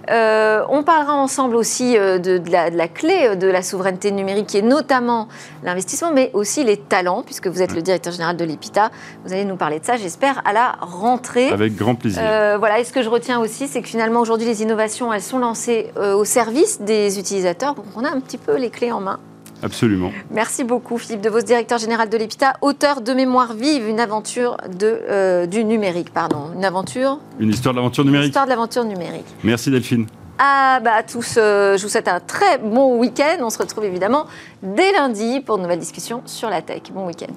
[0.08, 4.62] On parlera ensemble aussi de, la, de, la, clé de la souveraineté numérique, qui est
[4.62, 5.28] notamment
[5.62, 8.90] l'investissement mais aussi les talents, puisque vous êtes le directeur général de l'EPITA.
[9.24, 11.50] Vous allez nous parler de ça, j'espère, à la rentrée.
[11.50, 12.22] Avec grand plaisir.
[12.24, 15.22] Euh, voilà, et ce que je retiens aussi, c'est que finalement, aujourd'hui, les innovations, elles
[15.22, 17.74] sont lancées euh, au service des utilisateurs.
[17.74, 19.18] Donc, on a un petit peu les clés en main.
[19.66, 20.12] Absolument.
[20.30, 24.56] Merci beaucoup, Philippe De Vos, directeur général de l'EPITA, auteur de Mémoire vive, une aventure
[24.78, 26.12] de, euh, du numérique.
[26.12, 28.26] Pardon, une aventure Une histoire de l'aventure numérique.
[28.26, 29.26] Une histoire de l'aventure numérique.
[29.42, 30.06] Merci, Delphine.
[30.38, 33.38] Ah bah à tous, euh, je vous souhaite un très bon week-end.
[33.40, 34.26] On se retrouve évidemment
[34.62, 36.82] dès lundi pour une nouvelle discussion sur la tech.
[36.92, 37.32] Bon week-end.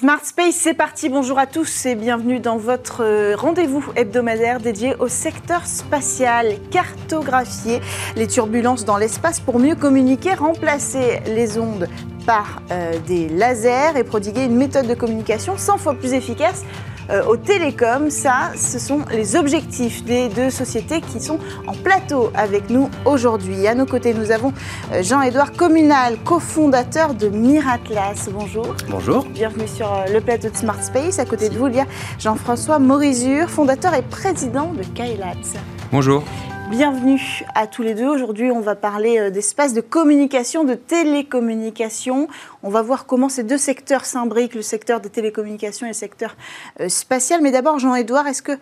[0.00, 1.10] Smart Space, c'est parti.
[1.10, 6.54] Bonjour à tous et bienvenue dans votre euh, rendez-vous hebdomadaire dédié au secteur spatial.
[6.70, 7.80] Cartographier
[8.16, 11.86] les turbulences dans l'espace pour mieux communiquer, remplacer les ondes
[12.24, 16.64] par euh, des lasers et prodiguer une méthode de communication 100 fois plus efficace
[17.10, 18.10] euh, aux télécoms.
[18.10, 23.66] Ça, ce sont les objectifs des deux sociétés qui sont en plateau avec nous aujourd'hui.
[23.66, 24.52] À nos côtés, nous avons
[24.92, 28.28] euh, Jean-Édouard Communal, cofondateur de Miratlas.
[28.32, 28.74] Bonjour.
[28.88, 29.24] Bonjour.
[29.24, 31.18] Bienvenue sur euh, le plateau de Smart Space.
[31.18, 31.86] À côté de vous, il y a
[32.18, 35.56] Jean-François Morizur, fondateur et président de Kylabs.
[35.92, 36.22] Bonjour.
[36.70, 37.20] Bienvenue
[37.56, 38.06] à tous les deux.
[38.06, 42.28] Aujourd'hui, on va parler euh, d'espace de communication, de télécommunication.
[42.62, 46.36] On va voir comment ces deux secteurs s'imbriquent, le secteur des télécommunications et le secteur
[46.78, 47.40] euh, spatial.
[47.42, 48.52] Mais d'abord, Jean-Édouard, est-ce que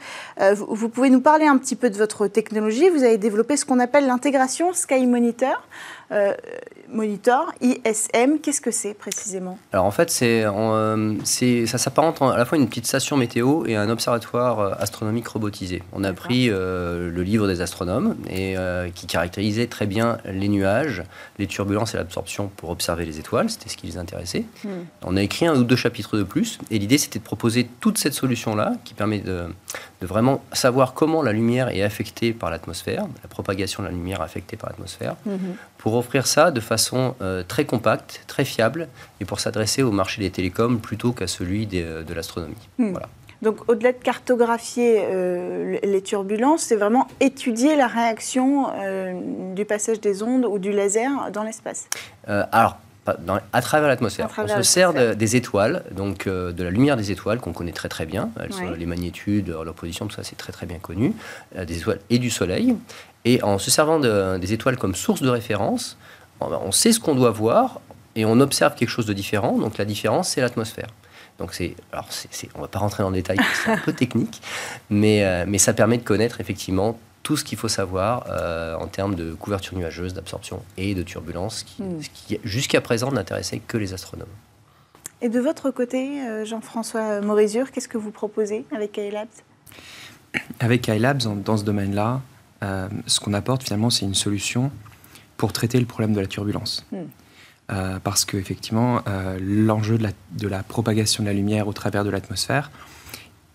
[0.40, 2.88] euh, vous pouvez nous parler un petit peu de votre technologie?
[2.88, 5.68] Vous avez développé ce qu'on appelle l'intégration Sky Monitor.
[6.10, 6.32] Euh,
[6.90, 11.14] monitor, ISM, qu'est-ce que c'est précisément Alors en fait, c'est, euh,
[11.66, 15.82] ça s'apparente à la fois une petite station météo et un observatoire euh, astronomique robotisé.
[15.92, 18.56] On a pris le livre des astronomes et
[18.94, 21.02] qui caractérisait très bien les nuages,
[21.38, 23.50] les turbulences et l'absorption pour observer les étoiles.
[23.50, 24.44] C'était ce qui les intéressait.
[24.64, 24.84] Hmm.
[25.02, 27.98] On a écrit un ou deux chapitres de plus et l'idée c'était de proposer toute
[27.98, 29.48] cette solution-là qui permet de,
[30.00, 34.22] de vraiment savoir comment la lumière est affectée par l'atmosphère, la propagation de la lumière
[34.22, 35.56] affectée par l'atmosphère, mhm.
[35.76, 38.88] pour offrir ça de façon euh, très compacte, très fiable,
[39.20, 42.68] et pour s'adresser au marché des télécoms plutôt qu'à celui de l'astronomie.
[42.78, 42.90] Hmm.
[42.90, 43.08] Voilà.
[43.40, 50.00] Donc au-delà de cartographier euh, les turbulences, c'est vraiment étudier la réaction euh, du passage
[50.00, 51.88] des ondes ou du laser dans l'espace.
[52.26, 52.78] alors
[53.52, 54.28] à travers l'atmosphère.
[54.36, 57.88] On se sert des étoiles, donc euh, de la lumière des étoiles qu'on connaît très
[57.88, 58.30] très bien.
[58.76, 61.14] les magnitudes, leur position, tout ça c'est très très bien connu.
[61.56, 62.76] Euh, des étoiles et du Soleil.
[63.24, 65.98] Et en se servant des étoiles comme source de référence,
[66.40, 67.80] on sait ce qu'on doit voir
[68.14, 69.58] et on observe quelque chose de différent.
[69.58, 70.88] Donc la différence, c'est l'atmosphère.
[71.38, 74.42] Donc c'est, alors c'est, on va pas rentrer dans le détail, c'est un peu technique,
[74.90, 78.86] mais, euh, mais ça permet de connaître effectivement tout ce qu'il faut savoir euh, en
[78.86, 82.00] termes de couverture nuageuse, d'absorption et de turbulence, qui, hmm.
[82.14, 84.34] qui jusqu'à présent n'intéressait que les astronomes.
[85.20, 89.28] Et de votre côté, euh, Jean-François Morizur, qu'est-ce que vous proposez avec iLabs
[90.58, 92.22] Avec iLabs, dans ce domaine-là,
[92.62, 94.70] euh, ce qu'on apporte finalement, c'est une solution
[95.36, 96.86] pour traiter le problème de la turbulence.
[96.92, 97.98] Hmm.
[98.02, 99.02] parce qu'effectivement,
[99.38, 102.70] l'enjeu de la, de la propagation de la lumière au travers de l'atmosphère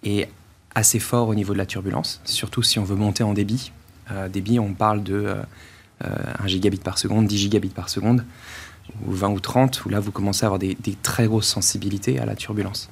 [0.03, 0.29] est
[0.75, 3.71] assez fort au niveau de la turbulence, surtout si on veut monter en débit.
[4.12, 5.36] Euh, débit, on parle de
[6.01, 8.25] 1 euh, gigabit par seconde, 10 gigabits par seconde,
[9.05, 12.25] ou 20 ou 30, où là vous commencez à avoir des, très grosses sensibilités à
[12.25, 12.89] la turbulence.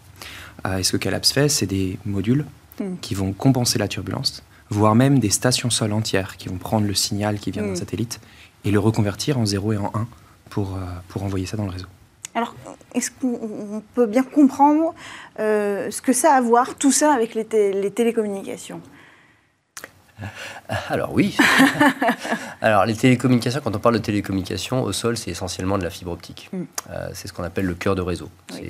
[0.65, 2.45] Euh, et ce que Calabs fait, c'est des modules
[2.79, 2.95] hmm.
[3.01, 6.93] qui vont compenser la turbulence, voire même des stations sol entières qui vont prendre le
[6.93, 7.77] signal qui vient d'un hmm.
[7.77, 8.19] satellite
[8.63, 10.07] et le reconvertir en 0 et en 1
[10.49, 11.87] pour, pour envoyer ça dans le réseau.
[12.33, 12.55] Alors,
[12.95, 14.93] est-ce qu'on peut bien comprendre
[15.39, 17.45] euh, ce que ça a à voir, tout ça, avec les,
[17.91, 18.81] télécommunications?
[20.89, 21.35] alors oui.
[22.61, 26.11] Alors les télécommunications, quand on parle de télécommunications, au sol, c'est essentiellement de la fibre
[26.11, 26.49] optique.
[26.53, 26.63] Mm.
[26.91, 28.29] Euh, c'est ce qu'on appelle le cœur de réseau.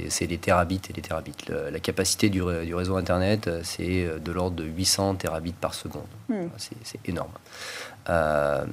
[0.09, 1.33] C'est les terabits et les terabits.
[1.49, 6.07] la capacité du, réseau Internet, euh, c'est de l'ordre de 800 terabits par seconde.
[6.29, 6.47] Mm.
[6.57, 7.31] C'est énorme.
[8.09, 8.65] Euh,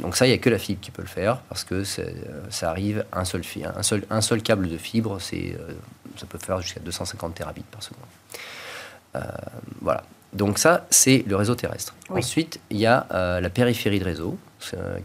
[0.00, 2.70] donc ça, il n'y a que la fibre qui peut le faire parce que ça
[2.70, 3.42] arrive un seul,
[3.76, 5.72] un seul, un seul câble de fibre, c'est, euh,
[6.16, 8.00] ça peut faire jusqu'à 250 terabits par seconde.
[9.16, 9.20] Euh,
[9.80, 10.04] voilà.
[10.32, 11.94] Donc ça, c'est le réseau terrestre.
[12.08, 14.38] Ensuite, il y a la périphérie de réseau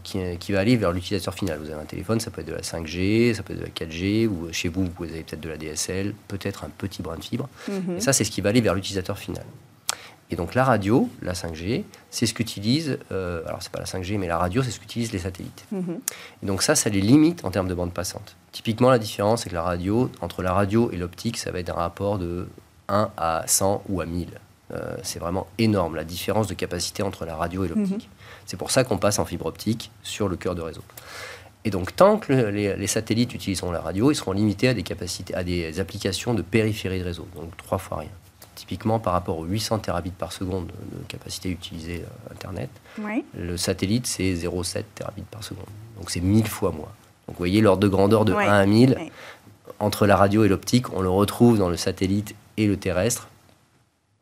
[0.02, 1.58] qui, qui, va aller vers l'utilisateur final.
[1.58, 3.70] Vous avez un téléphone, ça peut être de la 5G, ça peut être de la
[3.70, 7.24] 4G, ou chez vous, vous avez peut-être de la DSL, peut-être un petit brin de
[7.24, 7.48] fibre.
[7.68, 7.96] Mhm.
[7.98, 9.44] Et ça, c'est ce qui va aller vers l'utilisateur final.
[10.30, 14.18] Et donc la radio, la 5G, c'est ce qu'utilise, euh, alors c'est pas la 5G,
[14.18, 15.64] mais la radio, c'est ce qu'utilisent les satellites.
[15.72, 16.00] Mhm.
[16.42, 18.36] Et donc ça, ça les limite en termes de bande passante.
[18.52, 21.70] Typiquement, la différence, c'est que la radio, entre la radio et l'optique, ça va être
[21.70, 22.46] un rapport de
[22.88, 24.28] 1 à 100 ou à 1000.
[24.72, 28.08] Euh, c'est vraiment énorme, la différence de capacité entre la radio et l'optique.
[28.08, 28.14] Mhm.
[28.46, 30.82] C'est pour ça qu'on passe en fibre optique sur le cœur de réseau.
[31.64, 34.82] Et donc, tant que les, les, satellites utiliseront la radio, ils seront limités à des
[34.82, 38.10] capacités, à des applications de périphérie de réseau, donc trois fois rien.
[38.54, 42.70] Typiquement, par rapport aux 800 terabits par seconde de capacité utilisée euh, Internet,
[43.36, 45.66] le satellite, c'est 0,7 terabits par seconde.
[45.96, 46.90] Donc c'est 1000 fois moins.
[47.26, 48.98] Donc vous voyez l'ordre de grandeur de 1 à 1000.
[49.80, 53.28] Entre la radio et l'optique, on le retrouve dans le satellite et le terrestre,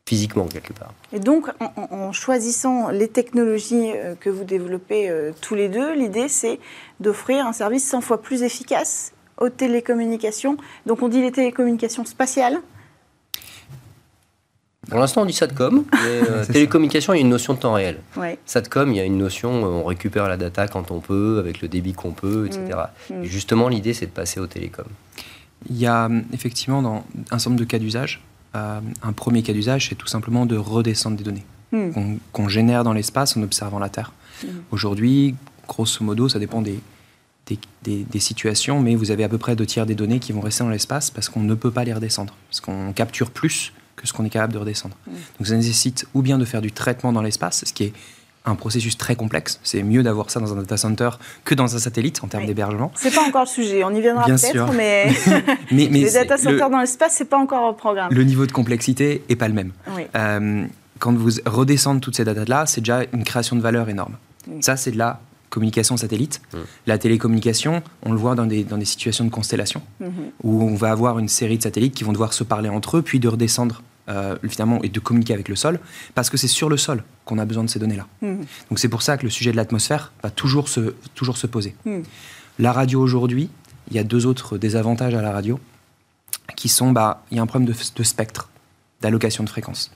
[0.07, 0.93] physiquement quelque part.
[1.11, 6.29] Et donc, en, choisissant les technologies euh, que vous développez euh, tous les deux, l'idée
[6.29, 6.59] c'est
[7.01, 10.55] d'offrir un service 100 fois plus efficace aux télécommunications.
[10.85, 12.61] Donc on dit les télécommunications spatiales,
[14.89, 17.73] pour l'instant, on dit SATCOM, mais euh, télécommunication, il y a une notion de temps
[17.73, 17.99] réel.
[18.45, 21.61] SATCOM, il y a une notion, euh, on récupère la data quand on peut, avec
[21.61, 22.79] le débit qu'on peut, etc.
[23.09, 23.15] Mm.
[23.15, 23.23] Mm.
[23.23, 24.85] justement, l'idée, c'est de passer au télécom.
[25.69, 28.21] Il y a effectivement dans un certain nombre de cas d'usage.
[29.03, 32.17] Un premier cas d'usage, c'est tout simplement de redescendre des données hmm.
[32.31, 34.13] qu'on génère dans l'espace en observant la Terre.
[34.43, 34.47] Hmm.
[34.71, 35.35] Aujourd'hui,
[35.67, 36.79] grosso modo, ça dépend des,
[37.83, 40.63] des, situations, mais vous avez à peu près deux tiers des données qui vont rester
[40.63, 44.13] dans l'espace parce qu'on ne peut pas les redescendre, parce qu'on capture plus que ce
[44.13, 44.95] qu'on est capable de redescendre.
[45.07, 45.11] Mm.
[45.39, 47.93] Donc ça nécessite ou bien de faire du traitement dans l'espace, ce qui est
[48.47, 49.59] un processus très complexe.
[49.63, 51.09] C'est mieux d'avoir ça dans un data center
[51.45, 52.91] que dans un satellite en termes d'hébergement.
[52.95, 55.11] C'est pas encore le sujet, on y viendra peut-être, mais,
[55.71, 58.13] mais, les data centers dans l'espace, c'est pas encore au programme.
[58.13, 59.71] Le niveau de complexité est pas le même.
[60.15, 60.65] Euh,
[60.99, 64.15] quand vous redescendez toutes ces datas-là, c'est déjà une création de valeur énorme.
[64.61, 66.41] Ça, c'est de la communication satellite.
[66.53, 66.57] Mm.
[66.87, 70.07] La télécommunication, on le voit dans des, dans des situations de constellation, mm-hmm.
[70.43, 73.01] où on va avoir une série de satellites qui vont devoir se parler entre eux,
[73.01, 75.79] puis de redescendre euh, finalement et de communiquer avec le sol,
[76.15, 78.07] parce que c'est sur le sol qu'on a besoin de ces données-là.
[78.23, 78.45] Mm-hmm.
[78.69, 81.75] Donc c'est pour ça que le sujet de l'atmosphère va toujours se, toujours se poser.
[81.85, 82.01] Mm.
[82.59, 83.49] La radio aujourd'hui,
[83.89, 85.59] il y a deux autres désavantages à la radio,
[86.55, 88.49] qui sont, bah, il y a un problème de, de spectre,
[89.01, 89.91] d'allocation de fréquence.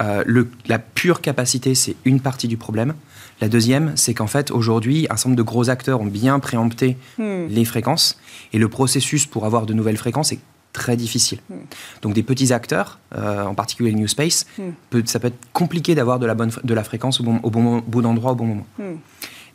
[0.00, 2.94] Euh, le, la pure capacité, c'est une partie du problème.
[3.40, 6.96] La deuxième, c'est qu'en fait, aujourd'hui, un certain nombre de gros acteurs ont bien préempté
[7.18, 7.46] hmm.
[7.48, 8.18] les fréquences.
[8.52, 10.40] Et le processus pour avoir de nouvelles fréquences est
[10.78, 11.40] très difficile.
[11.50, 11.56] Hmm.
[12.02, 15.00] Donc des petits acteurs, euh, en particulier New Space, hmm.
[15.04, 17.82] ça peut être compliqué d'avoir de la, bonne, de la fréquence au bon, au bon,
[17.86, 18.66] bon endroit au bon moment.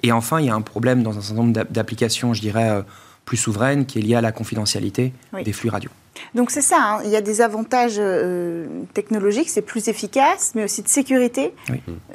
[0.03, 2.81] Et enfin, il y a un problème dans un certain nombre d'applications, je dirais, euh,
[3.25, 5.13] plus souveraines, qui est lié à la confidentialité
[5.45, 5.89] des flux radio.
[6.35, 7.01] Donc c'est ça, hein.
[7.03, 11.53] il y a des avantages euh, technologiques, c'est plus efficace, mais aussi de sécurité.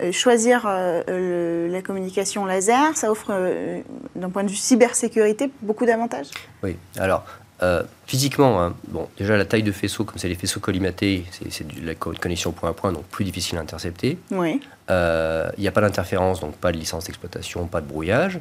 [0.00, 3.32] Euh, choisir euh, la communication laser, ça offre,
[4.16, 6.30] d'un point de vue cybersécurité, beaucoup d'avantages.
[6.62, 7.24] Oui, alors
[8.06, 11.86] physiquement, hein, bon, déjà la taille de faisceau, comme c'est les faisceaux collimatés, c'est de
[11.86, 14.18] la connexion point à point, donc plus difficile à intercepter.
[14.30, 14.60] Oui.
[14.88, 18.40] Il n'y a pas d'interférence, donc pas de licence d'exploitation, pas de brouillage.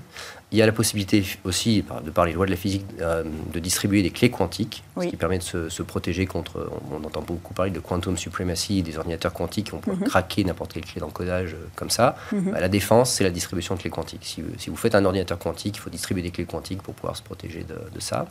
[0.54, 3.60] Il y a la possibilité aussi, de par les lois de la physique, euh, de
[3.60, 6.72] distribuer des clés quantiques, ce qui permet de se, protéger contre.
[6.90, 10.08] On, entend beaucoup parler de quantum supremacy, des ordinateurs quantiques qui vont pouvoir mhm.
[10.08, 12.16] craquer n'importe quelle clé d'encodage euh, comme ça.
[12.32, 12.52] Mhm.
[12.52, 14.24] Bah, la défense, c'est la distribution de clés quantiques.
[14.58, 17.24] Si, vous faites un ordinateur quantique, il faut distribuer des clés quantiques pour pouvoir se
[17.24, 18.26] protéger de, ça.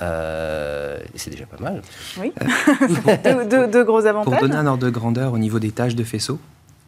[0.00, 1.82] Euh, c'est déjà pas mal.
[2.18, 2.32] Oui,
[3.70, 4.38] deux, gros avantages.
[4.38, 6.38] Pour donner un ordre de grandeur au niveau des tâches de faisceau,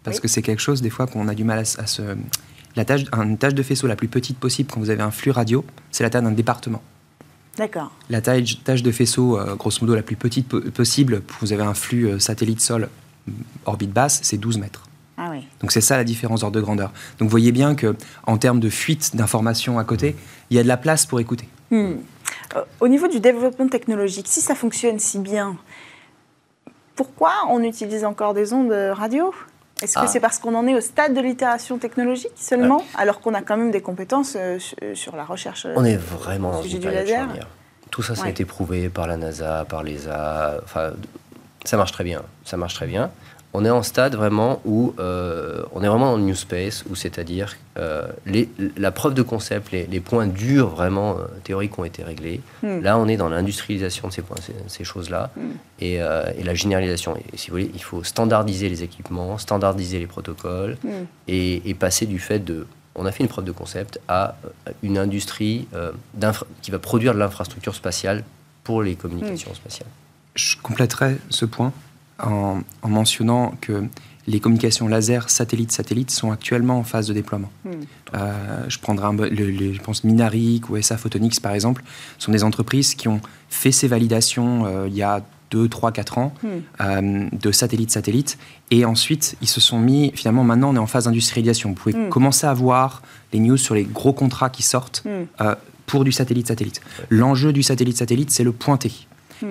[0.05, 2.03] parce que c'est quelque chose des fois qu'on a du mal à se
[2.77, 5.31] la tâche, une tâche de faisceau la plus petite possible quand vous avez un flux
[5.31, 6.83] radio, c'est la taille d'un département.
[7.59, 7.93] D'accord.
[8.09, 11.75] La taille, tâche de faisceau, euh, grosso modo, la plus petite possible, vous avez un
[11.75, 12.89] flux euh, satellite-sol
[13.27, 13.33] mm,
[13.67, 14.85] orbite basse, c'est 12 mètres.
[15.19, 15.47] Ah oui.
[15.61, 16.93] Donc c'est ça la différence d'ordre de grandeur.
[17.19, 17.95] Donc vous voyez bien que
[18.27, 20.17] en termes de fuite d'informations à côté,
[20.51, 21.47] il y a de la place pour écouter.
[21.71, 21.97] Hmm.
[22.57, 25.57] Euh, au niveau du développement technologique, si ça fonctionne si bien,
[26.97, 29.33] pourquoi on utilise encore des ondes radio?
[29.83, 30.07] Est-ce que ah.
[30.07, 33.01] c'est parce qu'on en est au stade de l'itération technologique seulement, euh.
[33.01, 34.59] alors qu'on a quand même des compétences euh,
[34.95, 37.49] sur la recherche On est vraiment dans une période charnière.
[37.91, 40.61] Tout ça, ça a été prouvé par la NASA, par l'ESA.
[40.65, 40.93] Enfin,
[41.65, 42.23] ça marche très bien.
[42.45, 43.11] Ça marche très bien
[43.55, 46.95] on est en stade vraiment où euh, on est vraiment dans le new space, où
[46.95, 48.07] c'est-à-dire euh,
[48.77, 52.41] la preuve de concept, les, points durs vraiment euh, théoriques ont été réglés.
[52.63, 52.81] Hmm.
[52.81, 54.39] Là, on est dans l'industrialisation de ces, points,
[54.69, 55.51] ces, choses-là hmm.
[55.81, 57.17] et, la généralisation.
[57.17, 61.05] Et, si vous voulez, il faut standardiser les équipements, standardiser les protocoles hmm.
[61.29, 64.37] et, passer du fait de on a fait une preuve de concept à
[64.83, 65.67] une industrie
[66.61, 68.23] qui va produire de l'infrastructure spatiale
[68.65, 69.89] pour les communications spatiales.
[70.35, 71.73] Je compléterai ce point
[72.23, 73.85] en, mentionnant que
[74.27, 77.51] les communications laser satellite-satellite sont actuellement en phase de déploiement.
[77.65, 77.71] Hmm.
[78.15, 81.83] Euh, je prendrai un, je pense Minaric ou SA Photonics par exemple,
[82.19, 86.19] sont des entreprises qui ont fait ces validations euh, il y a 2, 3, 4
[86.19, 86.49] ans hmm.
[86.81, 88.39] euh, de satellite-satellite
[88.71, 91.71] et ensuite ils se sont mis, finalement maintenant on est en phase d'industrialisation.
[91.71, 92.09] Vous pouvez hmm.
[92.09, 95.05] commencer à voir les news sur les gros contrats qui sortent
[95.87, 96.81] pour du satellite-satellite.
[97.11, 98.93] L'enjeu du satellite-satellite c'est le pointé.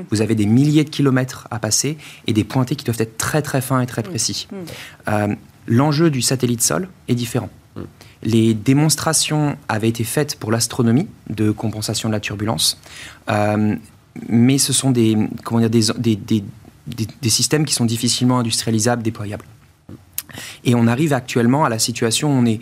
[0.10, 3.42] Vous avez des milliers de kilomètres à passer et des pointés qui doivent être très
[3.42, 4.06] très fins et très hmm.
[4.06, 4.48] précis.
[4.52, 4.56] Hmm.
[5.10, 5.36] Euh,
[5.68, 7.50] l'enjeu du satellite sol est différent.
[8.24, 12.80] Les démonstrations avaient été faites pour l'astronomie de compensation de la turbulence,
[13.30, 13.76] euh,
[14.30, 16.44] mais ce sont des, comment dire, des, des,
[16.86, 19.46] des, systèmes qui sont difficilement industrialisables, déployables.
[20.66, 22.60] Et on arrive actuellement à la situation où on est,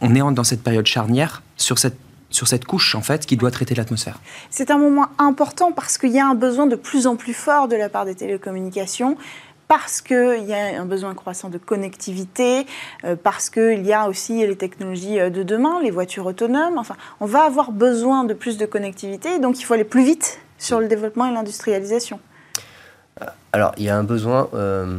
[0.00, 1.96] on est dans cette période charnière sur cette
[2.34, 4.18] sur cette couche en fait qui doit traiter l'atmosphère.
[4.50, 7.68] C'est un moment important parce qu'il y a un besoin de plus en plus fort
[7.68, 9.16] de la part des télécommunications
[9.68, 12.66] parce qu'il y a un besoin croissant de connectivité,
[13.04, 16.76] euh, parce qu'il y a aussi les technologies euh, de demain, les voitures autonomes.
[16.76, 20.38] Enfin, on va avoir besoin de plus de connectivité, donc il faut aller plus vite
[20.58, 22.20] sur le développement et l'industrialisation.
[23.52, 24.48] Alors, il y a un besoin.
[24.54, 24.98] Euh,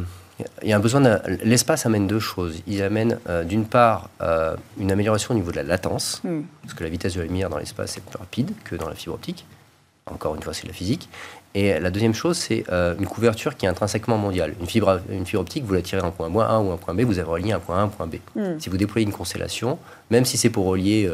[0.62, 1.20] il y a un besoin.
[1.42, 2.60] L'espace amène deux choses.
[2.66, 6.42] Il amène euh, d'une part euh, une amélioration au niveau de la latence, hmm.
[6.62, 8.94] parce que la vitesse de la lumière dans l'espace est plus rapide que dans la
[8.94, 9.46] fibre optique.
[10.10, 11.08] Encore une fois, c'est la physique.
[11.54, 14.54] Et la deuxième chose, c'est euh, une couverture qui est intrinsèquement mondiale.
[14.60, 17.00] Une fibre, une fibre optique, vous la tirez un point A ou un point B,
[17.00, 18.16] vous avez relié un point A, un point B.
[18.34, 18.58] Hmm.
[18.58, 19.78] Si vous déployez une constellation,
[20.10, 21.10] même si c'est pour relier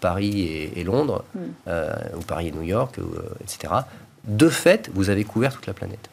[0.00, 1.24] Paris et, Londres,
[1.68, 2.96] euh, ou Paris et New York,
[3.42, 3.72] etc.,
[4.24, 6.10] de fait, vous avez couvert toute la planète.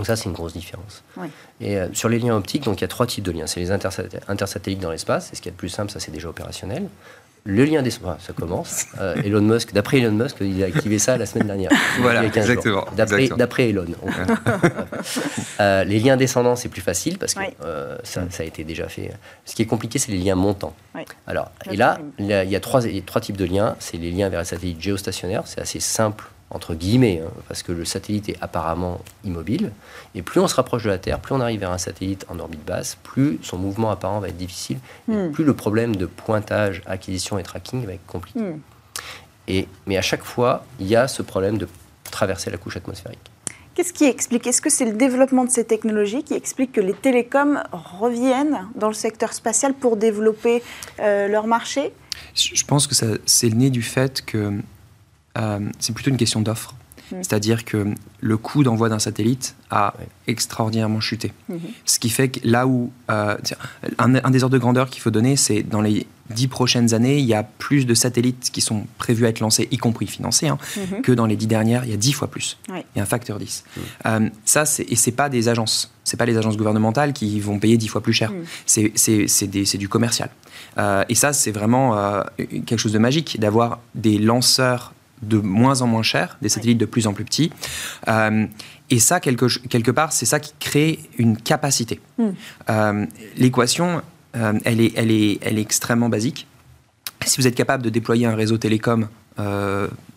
[0.00, 1.04] Donc ça, c'est une grosse différence.
[1.18, 1.26] Oui.
[1.60, 3.46] Et euh, sur les liens optiques, donc il y a trois types de liens.
[3.46, 6.10] C'est les intersat- intersatellites dans l'espace, c'est ce qui est le plus simple, ça c'est
[6.10, 6.84] déjà opérationnel.
[7.44, 7.94] Le lien des...
[8.02, 8.86] enfin, ça commence.
[8.98, 11.70] Euh, Elon Musk, d'après Elon Musk, il a activé ça la semaine dernière.
[12.00, 12.52] Voilà, il y a 15 jours.
[12.96, 13.84] exactement, D'après, Elon.
[15.60, 17.46] Euh, les liens descendants, c'est plus facile parce que Oui.
[18.04, 19.12] ça, ça a été déjà fait.
[19.44, 20.74] Ce qui est compliqué, c'est les liens montants.
[20.94, 21.02] Oui.
[21.26, 23.76] Alors, et là, y a, y a trois, il y a trois types de liens.
[23.80, 25.42] C'est les liens vers les satellites géostationnaires.
[25.44, 29.70] C'est assez simple, entre guillemets, hein, parce que le satellite est apparemment immobile.
[30.14, 32.38] Et plus on se rapproche de la Terre, plus on arrive vers un satellite en
[32.40, 34.78] orbite basse, plus son mouvement apparent va être difficile.
[35.08, 35.30] et Hmm.
[35.32, 38.40] plus le problème de pointage, acquisition et tracking va être compliqué.
[38.40, 38.58] Hmm.
[39.48, 41.68] Et, mais à chaque fois, il y a ce problème de
[42.10, 43.18] traverser la couche atmosphérique.
[43.74, 46.92] Qu'est-ce qui explique Est-ce que c'est le développement de ces technologies qui explique que les
[46.92, 50.62] télécoms reviennent dans le secteur spatial pour développer
[50.98, 51.92] euh, leur marché?
[52.34, 54.50] Je pense que ça- c'est le né du fait que euh,
[55.78, 56.74] c'est plutôt une question d'offre.
[57.12, 57.16] Mm.
[57.22, 57.86] C'est-à-dire que
[58.20, 59.94] le coût d'envoi d'un satellite a
[60.26, 61.32] extraordinairement chuté.
[61.48, 61.58] Mhm.
[61.84, 62.92] Ce qui fait que là où...
[63.10, 63.36] euh,
[63.98, 67.18] un, un des ordres de grandeur qu'il faut donner, c'est dans les dix prochaines années,
[67.18, 70.46] il y a plus de satellites qui sont prévus à être lancés, y compris financés,
[70.48, 71.02] hein, Mhm.
[71.02, 72.58] que dans les dix dernières, il y a dix fois plus.
[72.68, 72.80] Oui.
[72.94, 73.64] Il y a un facteur 10.
[74.06, 75.90] Euh, ça, c'est, et c'est pas des agences.
[76.04, 78.30] C'est pas les agences gouvernementales qui vont payer dix fois plus cher.
[78.30, 78.44] Mm.
[78.66, 80.30] C'est, du commercial.
[80.78, 85.82] Euh, et ça, c'est vraiment euh, quelque chose de magique d'avoir des lanceurs de moins
[85.82, 87.52] en moins chers, des satellites de plus en plus petits.
[88.08, 88.46] Euh,
[88.90, 92.00] et ça, quelque, quelque part, c'est ça qui crée une capacité.
[92.18, 92.28] Mm.
[92.70, 93.06] Euh,
[93.36, 94.02] l'équation,
[94.36, 96.46] euh, elle, est, elle, est, elle est extrêmement basique.
[97.26, 99.08] Si vous êtes capable de déployer un réseau télécom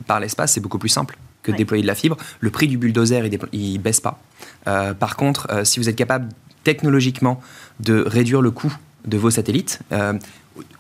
[0.06, 2.18] par l'espace, c'est beaucoup plus simple que de déployer de la fibre.
[2.42, 4.20] Le prix du bulldozer, il ne baisse pas.
[4.66, 6.28] Par contre, si vous êtes capable
[6.64, 7.42] technologiquement
[7.80, 10.14] de réduire le coût de vos satellites, euh,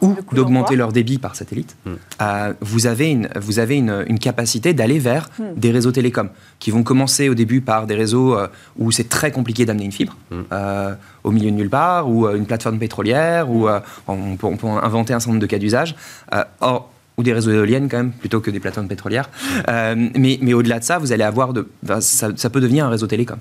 [0.02, 1.92] ou d'augmenter leur débit par satellite, Mm.
[2.22, 5.44] euh, vous avez une, vous avez une, une capacité d'aller vers Mm.
[5.58, 9.32] des réseaux télécoms qui vont commencer au début par des réseaux euh, où c'est très
[9.32, 10.36] compliqué d'amener une fibre Mm.
[10.52, 14.48] euh, au milieu de nulle part, ou euh, une plateforme pétrolière, ou euh, on, peut,
[14.48, 15.96] on peut inventer un certain nombre de cas d'usage.
[16.34, 19.30] Euh, or, ou des réseaux éoliennes quand même, plutôt que des plateformes pétrolières.
[19.70, 22.86] Euh, mais mais au-delà de ça, vous allez avoir de, ben, ça, ça peut devenir
[22.86, 23.38] un réseau télécom.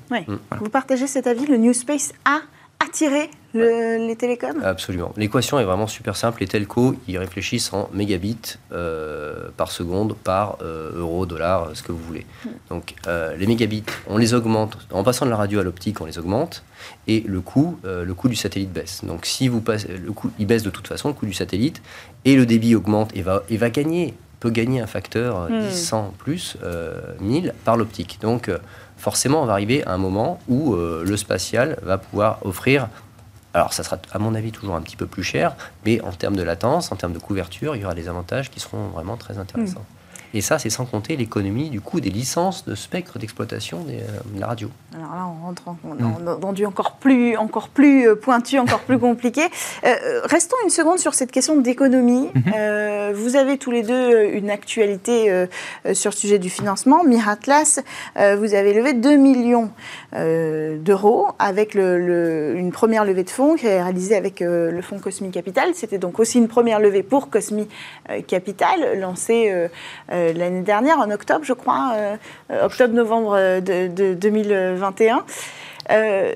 [0.60, 2.40] Vous partagez cet avis Le New Space a
[2.84, 5.12] attiré le- les télécoms Absolument.
[5.16, 6.40] L'équation est vraiment super simple.
[6.40, 11.92] Les telcos, ils réfléchissent en mégabits euh, par seconde, par euh, euro, dollar, ce que
[11.92, 12.26] vous voulez.
[12.70, 14.78] Donc euh, les mégabits, on les augmente.
[14.90, 16.64] En passant de la radio à l'optique, on les augmente.
[17.06, 19.04] Et le coût, euh, le coût du satellite baisse.
[19.04, 21.80] Donc si vous passez, le coût, il baisse de toute façon, le coût du satellite,
[22.24, 25.68] et le débit augmente et va, et va gagner, peut gagner un facteur euh, Hmm.
[25.68, 28.18] 10, 100 plus, euh, 1000 par l'optique.
[28.22, 28.58] Donc euh,
[28.96, 32.88] forcément, on va arriver à un moment où euh, le spatial va pouvoir offrir
[33.54, 36.36] alors, ça sera, à mon avis, toujours un petit peu plus cher, mais en termes
[36.36, 39.38] de latence, en termes de couverture, il y aura des avantages qui seront vraiment très
[39.38, 39.84] intéressants.
[40.34, 44.06] Et ça, c'est sans compter l'économie du coût des licences de spectre d'exploitation des, euh,
[44.34, 44.68] de la radio.
[44.94, 48.58] Alors là, on rentre en- dans, dans- dans du encore plus, encore plus euh, pointu,
[48.58, 49.42] encore plus compliqué.
[49.84, 52.30] Euh, restons une seconde sur cette question d'économie.
[52.56, 55.46] Euh, vous avez tous les deux une actualité euh,
[55.92, 57.04] sur le sujet du financement.
[57.04, 57.80] Miratlas,
[58.16, 59.70] vous avez levé 2 millions
[60.78, 64.98] d'euros avec le- le- une première levée de fonds qui est réalisée avec le fonds
[64.98, 65.70] Cosmi Capital.
[65.74, 67.68] C'était donc aussi une première levée pour Cosmi
[68.26, 69.52] Capital, lancée
[70.22, 72.16] euh, l'année dernière, en octobre, je crois, euh,
[72.50, 75.24] euh, octobre-novembre de, de 2021.
[75.90, 76.34] Euh,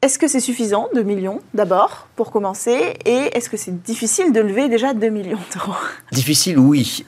[0.00, 4.40] est-ce que c'est suffisant, 2 millions d'abord, pour commencer Et est-ce que c'est difficile de
[4.40, 5.74] lever déjà 2 millions d'euros?
[6.12, 7.04] Difficile, oui.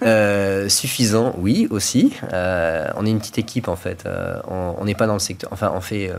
[0.69, 2.13] Suffisant, oui, aussi.
[2.33, 4.09] On est une petite équipe, en fait.
[4.49, 5.51] On n'est pas dans le secteur...
[5.53, 6.11] Enfin, on fait...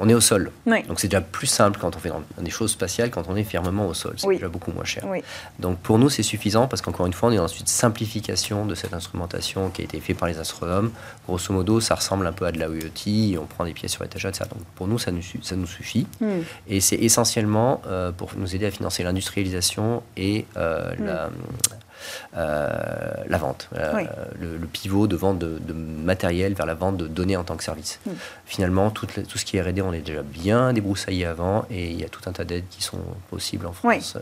[0.00, 0.50] on est au sol.
[0.66, 0.82] Oui.
[0.84, 3.86] Donc, c'est déjà plus simple quand on fait des choses spatiales, quand on est fermement
[3.86, 4.14] au sol.
[4.16, 4.36] C'est Oui.
[4.36, 5.04] déjà beaucoup moins cher.
[5.06, 5.22] Oui.
[5.58, 8.74] Donc pour nous, c'est suffisant parce qu'encore une fois, on est dans une simplification de
[8.74, 10.90] cette instrumentation qui a été faite par les astronomes.
[11.26, 14.04] Grosso modo, ça ressemble un peu à de la IoT, on prend des pièces sur
[14.04, 14.46] étagère, etc.
[14.52, 16.06] Donc pour nous, ça nous, su- ça nous suffit.
[16.20, 16.40] Hmm.
[16.68, 21.04] Et c'est essentiellement euh, pour nous aider à financer l'industrialisation et euh, Mm.
[21.06, 21.30] la,
[22.34, 24.02] la vente, euh, Oui.
[24.40, 27.56] le, le pivot de vente de, de matériel vers la vente de données en tant
[27.56, 28.00] que service.
[28.06, 28.10] Mm.
[28.46, 32.04] Finalement, tout, ce qui est R&D, on est déjà bien débroussaillé avant et il y
[32.04, 32.98] a tout un tas d'aides qui sont
[33.30, 34.00] possibles en Oui.
[34.00, 34.18] France.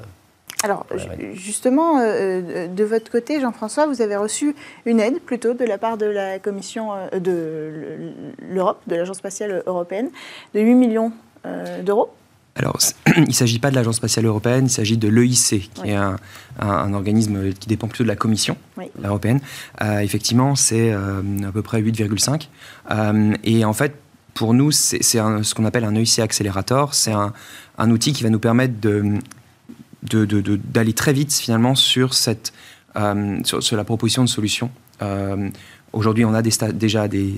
[0.62, 1.31] Alors, ju- ouais.
[1.35, 4.55] justement, euh, de votre côté, Jean-François, vous avez reçu
[4.85, 8.12] une aide plutôt de la part de la Commission euh, de
[8.53, 10.11] l'Europe, de l'Agence spatiale européenne,
[10.55, 11.12] de 8 millions
[11.47, 12.11] euh, d'euros.
[12.57, 12.78] Alors,
[13.16, 16.92] il ne s'agit pas de l'Agence spatiale européenne, il s'agit de l'EIC, qui est un,
[16.92, 18.57] organisme qui dépend plutôt de la Commission
[19.03, 19.40] européenne.
[19.82, 22.48] Euh, effectivement, c'est euh, à peu près 8,5.
[22.90, 23.94] Euh, et en fait,
[24.34, 26.94] pour nous, c'est ce qu'on appelle un EIC accélérateur.
[26.94, 27.32] C'est un,
[27.90, 29.18] outil qui va nous permettre d'aller
[30.03, 32.53] de, de, très vite, finalement, sur, cette,
[33.44, 34.70] sur, sur, la proposition de solution
[35.93, 37.34] Aujourd'hui, on a déjà des,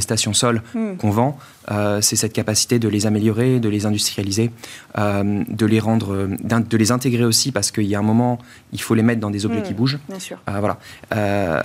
[0.00, 0.96] stations sol hmm.
[0.96, 1.38] qu'on vend.
[1.70, 4.50] Euh, c'est cette capacité de les améliorer, de les industrialiser,
[4.98, 8.38] euh, de les rendre, de les intégrer aussi, parce qu'il y a un moment,
[8.72, 9.64] il faut les mettre dans des objets hmm.
[9.64, 9.98] qui bougent.
[10.08, 10.38] Bien sûr.
[10.48, 11.62] Euh, voilà.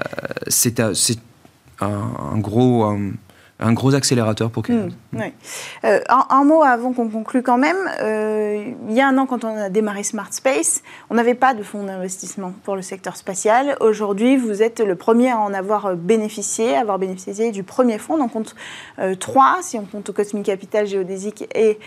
[0.48, 0.80] c'est
[1.82, 3.12] un, gros un
[3.60, 7.78] gros accélérateur pour euh, un, mot avant qu'on conclue quand même.
[8.02, 11.54] Euh, il y a un an, quand on a démarré Smart Space, on n'avait pas
[11.54, 13.78] de fonds d'investissement pour le secteur spatial.
[13.80, 18.16] Aujourd'hui, vous êtes le premier à en avoir bénéficié, à avoir bénéficié du premier fonds.
[18.16, 18.56] On en compte
[19.00, 21.80] euh, trois, si on compte au Cosmic Capital, Géodésique et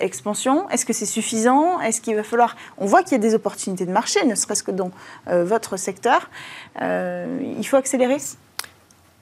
[0.00, 0.68] Expansion.
[0.70, 1.80] Est-ce que c'est suffisant?
[1.80, 2.56] Est-ce qu'il va falloir...
[2.78, 4.90] On voit qu'il y a des opportunités de marché, ne serait-ce que dans
[5.26, 6.30] votre secteur.
[6.80, 8.18] il faut accélérer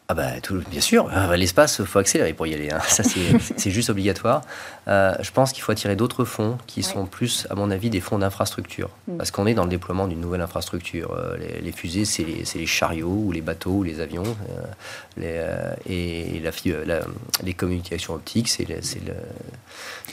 [0.08, 2.70] ah bah, tout, bien sûr, ah, l'espace, il faut accélérer pour y aller.
[2.70, 2.80] Hein.
[2.86, 3.02] Ça,
[3.56, 4.42] c'est juste obligatoire.
[4.86, 8.00] Euh, je pense qu'il faut attirer d'autres fonds qui sont plus, à mon avis, des
[8.00, 8.90] fonds d'infrastructure.
[9.08, 9.16] Mm.
[9.16, 11.12] Parce qu'on est dans le déploiement d'une nouvelle infrastructure.
[11.12, 14.24] Euh, les, fusées, c'est les, les, chariots ou les bateaux ou les avions.
[15.22, 17.00] Euh, les, et la,
[17.42, 18.76] les communications optiques, c'est le,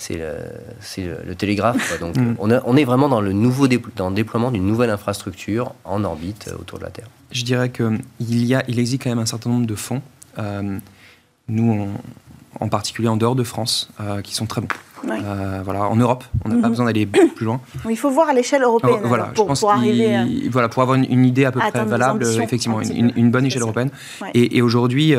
[0.09, 1.99] le, le, télégraphe.
[1.99, 6.05] Donc, on, on, est vraiment dans le, nouveau dans le déploiement d'une nouvelle infrastructure en
[6.05, 7.07] orbite autour de la Terre.
[7.31, 10.01] Je dirais qu'il y a, il existe quand même un certain nombre de fonds,
[10.39, 10.77] euh,
[11.47, 11.87] nous
[12.59, 14.67] en particulier en dehors de France, euh, qui sont très bons.
[15.09, 16.69] Euh, voilà, en Europe, on n'a pas mhm.
[16.69, 17.59] besoin d'aller plus loin.
[17.89, 20.47] il faut voir à l'échelle européenne voilà, pour, pour arriver.
[20.51, 23.89] Voilà, pour avoir une, idée à peu près valable, effectivement, une, bonne échelle européenne.
[24.33, 25.15] Et, aujourd'hui,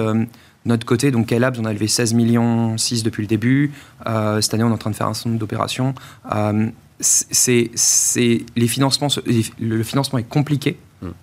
[0.65, 3.73] notre côté, donc Labs, on a levé 16 millions 6 depuis le début.
[4.41, 5.95] cette année, on est en train de faire un certain nombre d'opérations.
[7.03, 7.71] C'est,
[8.57, 9.09] les financements,
[9.61, 10.79] le financement est compliqué.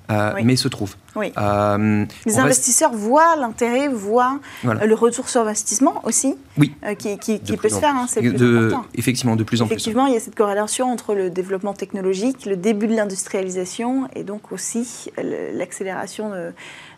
[0.09, 0.95] Euh, mais se trouve.
[1.15, 6.73] Euh, les investisseurs voient l'intérêt, voient le retour sur investissement aussi, oui.
[6.83, 7.95] Euh, qui, peut se faire.
[7.95, 9.75] Hein, c'est de, effectivement, de plus en plus.
[9.75, 14.23] Effectivement, il y a cette corrélation entre le développement technologique, le début de l'industrialisation et
[14.23, 15.11] donc aussi
[15.53, 16.31] l'accélération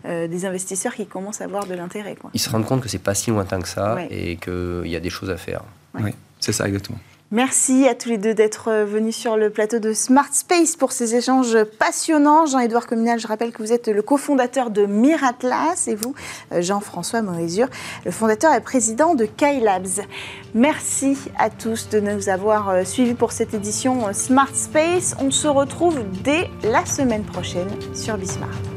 [0.06, 2.16] des investisseurs qui commencent à avoir de l'intérêt.
[2.34, 5.00] Ils se rendent compte que c'est pas si lointain que ça et qu'il y a
[5.00, 5.62] des choses à faire.
[6.00, 6.98] Oui, c'est ça exactement.
[7.34, 10.92] Merci à tous les deux d'être euh, venus sur le plateau de Smart Space pour
[10.92, 12.46] ces échanges passionnants.
[12.46, 16.14] Jean-Édouard Communal, je rappelle que vous êtes le cofondateur de Miratlas et vous,
[16.52, 17.70] euh, Jean-François Morizur,
[18.04, 19.30] le fondateur et président de
[19.64, 20.06] Labs.
[20.54, 25.16] Merci à tous de nous avoir euh, suivis pour cette édition Smart Space.
[25.22, 28.70] On se retrouve dès la semaine prochaine sur Bismart.